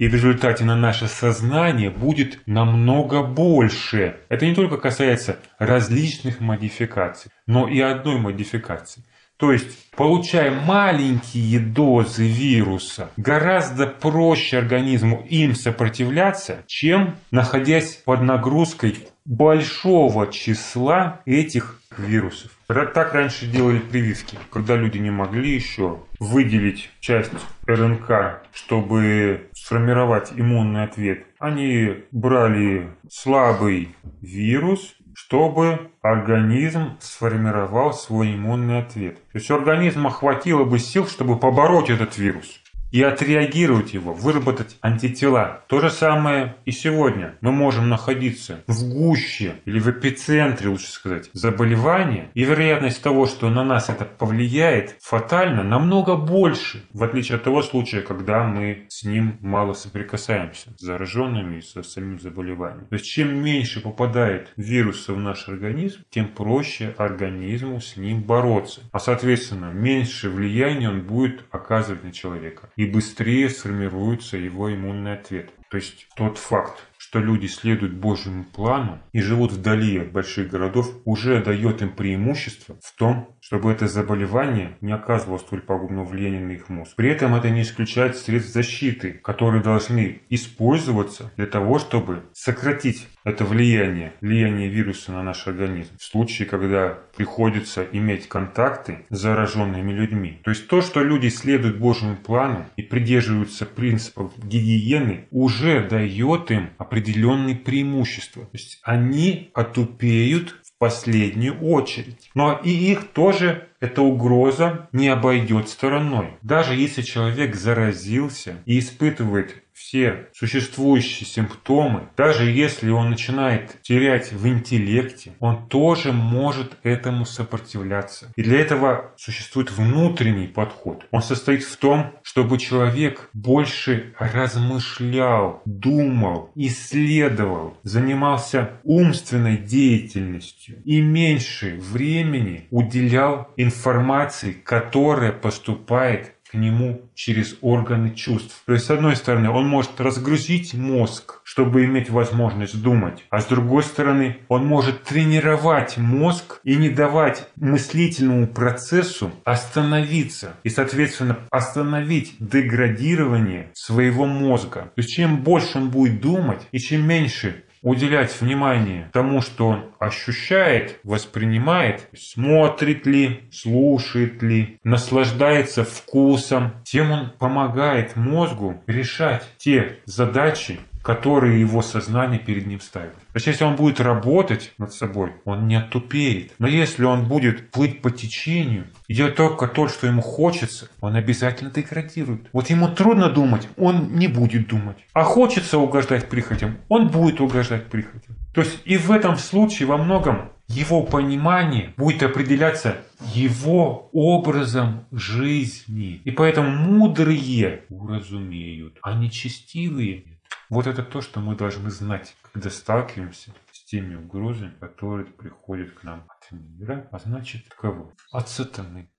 и 0.00 0.08
в 0.08 0.14
результате 0.14 0.64
на 0.64 0.76
наше 0.76 1.08
сознание 1.08 1.90
будет 1.90 2.40
намного 2.46 3.22
больше. 3.22 4.16
Это 4.30 4.46
не 4.46 4.54
только 4.54 4.78
касается 4.78 5.36
различных 5.58 6.40
модификаций, 6.40 7.30
но 7.46 7.68
и 7.68 7.80
одной 7.80 8.18
модификации. 8.18 9.04
То 9.36 9.52
есть, 9.52 9.90
получая 9.90 10.52
маленькие 10.52 11.60
дозы 11.60 12.26
вируса, 12.26 13.10
гораздо 13.18 13.86
проще 13.86 14.56
организму 14.56 15.26
им 15.28 15.54
сопротивляться, 15.54 16.64
чем 16.66 17.16
находясь 17.30 17.96
под 17.96 18.22
нагрузкой 18.22 18.96
большого 19.26 20.32
числа 20.32 21.20
этих 21.26 21.78
вирусов. 21.98 22.52
Так 22.74 23.14
раньше 23.14 23.46
делали 23.46 23.78
прививки, 23.78 24.38
когда 24.52 24.76
люди 24.76 24.98
не 24.98 25.10
могли 25.10 25.52
еще 25.52 25.98
выделить 26.20 26.90
часть 27.00 27.32
РНК, 27.66 28.42
чтобы 28.52 29.48
сформировать 29.54 30.30
иммунный 30.36 30.84
ответ. 30.84 31.26
Они 31.40 32.04
брали 32.12 32.90
слабый 33.10 33.96
вирус, 34.20 34.94
чтобы 35.14 35.90
организм 36.00 36.96
сформировал 37.00 37.92
свой 37.92 38.34
иммунный 38.34 38.78
ответ. 38.78 39.16
То 39.32 39.38
есть 39.38 39.50
у 39.50 39.56
организма 39.56 40.10
хватило 40.10 40.62
бы 40.62 40.78
сил, 40.78 41.08
чтобы 41.08 41.40
побороть 41.40 41.90
этот 41.90 42.18
вирус 42.18 42.59
и 42.90 43.02
отреагировать 43.02 43.94
его, 43.94 44.12
выработать 44.12 44.76
антитела. 44.80 45.62
То 45.68 45.80
же 45.80 45.90
самое 45.90 46.56
и 46.64 46.72
сегодня. 46.72 47.36
Мы 47.40 47.52
можем 47.52 47.88
находиться 47.88 48.62
в 48.66 48.88
гуще 48.92 49.54
или 49.64 49.78
в 49.78 49.88
эпицентре, 49.88 50.68
лучше 50.68 50.90
сказать, 50.90 51.30
заболевания, 51.32 52.30
и 52.34 52.44
вероятность 52.44 53.02
того, 53.02 53.26
что 53.26 53.48
на 53.50 53.64
нас 53.64 53.88
это 53.88 54.04
повлияет 54.04 54.96
фатально, 55.00 55.62
намного 55.62 56.16
больше, 56.16 56.84
в 56.92 57.02
отличие 57.02 57.36
от 57.36 57.44
того 57.44 57.62
случая, 57.62 58.00
когда 58.00 58.44
мы 58.44 58.86
с 58.88 59.04
ним 59.04 59.38
мало 59.40 59.72
соприкасаемся, 59.72 60.70
с 60.76 60.80
зараженными 60.80 61.58
и 61.58 61.62
со 61.62 61.82
самим 61.82 62.20
заболеванием. 62.20 62.86
То 62.86 62.94
есть 62.94 63.06
чем 63.06 63.42
меньше 63.42 63.80
попадает 63.80 64.52
вируса 64.56 65.12
в 65.12 65.18
наш 65.18 65.48
организм, 65.48 66.00
тем 66.10 66.28
проще 66.28 66.94
организму 66.98 67.80
с 67.80 67.96
ним 67.96 68.22
бороться. 68.22 68.82
А 68.92 68.98
соответственно, 68.98 69.72
меньше 69.72 70.28
влияния 70.28 70.88
он 70.88 71.02
будет 71.02 71.44
оказывать 71.50 72.04
на 72.04 72.12
человека 72.12 72.70
и 72.80 72.86
быстрее 72.86 73.50
сформируется 73.50 74.38
его 74.38 74.72
иммунный 74.72 75.12
ответ. 75.12 75.50
То 75.68 75.76
есть 75.76 76.08
тот 76.16 76.38
факт, 76.38 76.82
что 76.96 77.18
люди 77.18 77.44
следуют 77.44 77.92
Божьему 77.92 78.44
плану 78.44 79.02
и 79.12 79.20
живут 79.20 79.52
вдали 79.52 79.98
от 79.98 80.12
больших 80.12 80.48
городов, 80.48 80.90
уже 81.04 81.44
дает 81.44 81.82
им 81.82 81.90
преимущество 81.90 82.78
в 82.82 82.96
том, 82.96 83.36
чтобы 83.50 83.72
это 83.72 83.88
заболевание 83.88 84.76
не 84.80 84.92
оказывало 84.92 85.38
столь 85.38 85.62
пагубного 85.62 86.04
влияния 86.04 86.38
на 86.38 86.52
их 86.52 86.68
мозг. 86.68 86.94
При 86.94 87.10
этом 87.10 87.34
это 87.34 87.50
не 87.50 87.62
исключает 87.62 88.16
средств 88.16 88.52
защиты, 88.52 89.14
которые 89.24 89.60
должны 89.60 90.20
использоваться 90.30 91.32
для 91.36 91.46
того, 91.46 91.80
чтобы 91.80 92.22
сократить 92.32 93.08
это 93.24 93.44
влияние, 93.44 94.12
влияние 94.20 94.68
вируса 94.68 95.10
на 95.10 95.24
наш 95.24 95.48
организм 95.48 95.96
в 95.98 96.04
случае, 96.04 96.46
когда 96.46 96.96
приходится 97.16 97.84
иметь 97.90 98.28
контакты 98.28 99.04
с 99.10 99.18
зараженными 99.18 99.90
людьми. 99.90 100.40
То 100.44 100.50
есть 100.50 100.68
то, 100.68 100.80
что 100.80 101.02
люди 101.02 101.26
следуют 101.26 101.78
Божьему 101.78 102.16
плану 102.16 102.66
и 102.76 102.82
придерживаются 102.82 103.66
принципов 103.66 104.32
гигиены, 104.38 105.26
уже 105.32 105.82
дает 105.88 106.52
им 106.52 106.70
определенные 106.78 107.56
преимущества. 107.56 108.44
То 108.44 108.50
есть 108.52 108.78
они 108.84 109.50
отупеют 109.54 110.59
последнюю 110.80 111.60
очередь. 111.60 112.30
Но 112.34 112.58
и 112.64 112.70
их 112.70 113.08
тоже 113.08 113.68
эта 113.80 114.00
угроза 114.00 114.88
не 114.92 115.08
обойдет 115.08 115.68
стороной. 115.68 116.38
Даже 116.42 116.74
если 116.74 117.02
человек 117.02 117.54
заразился 117.54 118.56
и 118.64 118.78
испытывает 118.78 119.62
все 119.80 120.28
существующие 120.34 121.26
симптомы, 121.26 122.08
даже 122.16 122.50
если 122.50 122.90
он 122.90 123.10
начинает 123.10 123.80
терять 123.82 124.30
в 124.30 124.46
интеллекте, 124.46 125.32
он 125.40 125.68
тоже 125.68 126.12
может 126.12 126.76
этому 126.82 127.24
сопротивляться. 127.24 128.30
И 128.36 128.42
для 128.42 128.60
этого 128.60 129.12
существует 129.16 129.70
внутренний 129.72 130.48
подход. 130.48 131.06
Он 131.10 131.22
состоит 131.22 131.62
в 131.62 131.76
том, 131.78 132.12
чтобы 132.22 132.58
человек 132.58 133.30
больше 133.32 134.14
размышлял, 134.18 135.62
думал, 135.64 136.50
исследовал, 136.54 137.78
занимался 137.82 138.72
умственной 138.84 139.56
деятельностью 139.56 140.82
и 140.84 141.00
меньше 141.00 141.78
времени 141.80 142.66
уделял 142.70 143.48
информации, 143.56 144.52
которая 144.52 145.32
поступает 145.32 146.34
к 146.50 146.54
нему 146.54 147.02
через 147.14 147.56
органы 147.60 148.10
чувств. 148.10 148.62
То 148.66 148.72
есть, 148.72 148.86
с 148.86 148.90
одной 148.90 149.14
стороны, 149.14 149.50
он 149.50 149.68
может 149.68 150.00
разгрузить 150.00 150.74
мозг, 150.74 151.40
чтобы 151.44 151.84
иметь 151.84 152.10
возможность 152.10 152.80
думать, 152.82 153.24
а 153.30 153.40
с 153.40 153.46
другой 153.46 153.84
стороны, 153.84 154.38
он 154.48 154.66
может 154.66 155.04
тренировать 155.04 155.96
мозг 155.96 156.60
и 156.64 156.74
не 156.76 156.88
давать 156.88 157.46
мыслительному 157.56 158.48
процессу 158.48 159.30
остановиться 159.44 160.54
и, 160.64 160.70
соответственно, 160.70 161.38
остановить 161.50 162.34
деградирование 162.40 163.70
своего 163.74 164.26
мозга. 164.26 164.90
То 164.94 165.02
есть, 165.02 165.10
чем 165.10 165.42
больше 165.42 165.78
он 165.78 165.90
будет 165.90 166.20
думать 166.20 166.66
и 166.72 166.78
чем 166.78 167.06
меньше 167.06 167.64
уделять 167.82 168.40
внимание 168.40 169.10
тому, 169.12 169.40
что 169.40 169.68
он 169.68 169.84
ощущает, 169.98 171.00
воспринимает, 171.02 172.08
смотрит 172.16 173.06
ли, 173.06 173.48
слушает 173.50 174.42
ли, 174.42 174.78
наслаждается 174.84 175.84
вкусом, 175.84 176.72
тем 176.84 177.10
он 177.10 177.30
помогает 177.38 178.16
мозгу 178.16 178.82
решать 178.86 179.44
те 179.56 179.98
задачи, 180.04 180.80
которые 181.14 181.60
его 181.60 181.82
сознание 181.82 182.38
перед 182.38 182.66
ним 182.66 182.80
ставит. 182.80 183.14
То 183.14 183.36
есть, 183.36 183.48
если 183.48 183.64
он 183.64 183.74
будет 183.74 183.98
работать 184.00 184.72
над 184.78 184.92
собой, 184.92 185.32
он 185.44 185.66
не 185.66 185.74
оттупеет. 185.74 186.52
Но 186.60 186.68
если 186.68 187.02
он 187.02 187.26
будет 187.26 187.72
плыть 187.72 188.00
по 188.00 188.12
течению 188.12 188.84
и 189.08 189.14
делать 189.14 189.34
только 189.34 189.66
то, 189.66 189.88
что 189.88 190.06
ему 190.06 190.22
хочется, 190.22 190.88
он 191.00 191.16
обязательно 191.16 191.72
деградирует. 191.72 192.42
Вот 192.52 192.70
ему 192.70 192.86
трудно 192.86 193.28
думать, 193.28 193.68
он 193.76 194.14
не 194.14 194.28
будет 194.28 194.68
думать. 194.68 194.98
А 195.12 195.24
хочется 195.24 195.78
угождать 195.78 196.28
прихотям, 196.28 196.76
он 196.88 197.08
будет 197.08 197.40
угождать 197.40 197.86
прихотям. 197.86 198.36
То 198.54 198.60
есть 198.60 198.78
и 198.84 198.96
в 198.96 199.10
этом 199.10 199.36
случае 199.36 199.88
во 199.88 199.96
многом 199.96 200.50
его 200.68 201.02
понимание 201.02 201.92
будет 201.96 202.22
определяться 202.22 202.98
его 203.34 204.08
образом 204.12 205.06
жизни. 205.10 206.20
И 206.24 206.30
поэтому 206.30 206.70
мудрые 206.70 207.82
уразумеют, 207.88 208.96
а 209.02 209.14
нечестивые 209.14 210.24
вот 210.70 210.86
это 210.86 211.02
то, 211.02 211.20
что 211.20 211.40
мы 211.40 211.56
должны 211.56 211.90
знать, 211.90 212.36
когда 212.52 212.70
сталкиваемся 212.70 213.52
с 213.72 213.84
теми 213.84 214.14
угрозами, 214.14 214.72
которые 214.80 215.26
приходят 215.26 215.92
к 215.94 216.04
нам 216.04 216.24
от 216.28 216.52
мира, 216.52 217.08
а 217.10 217.18
значит, 217.18 217.68
кого? 217.74 218.12
От 218.32 218.48
сатаны. 218.48 219.10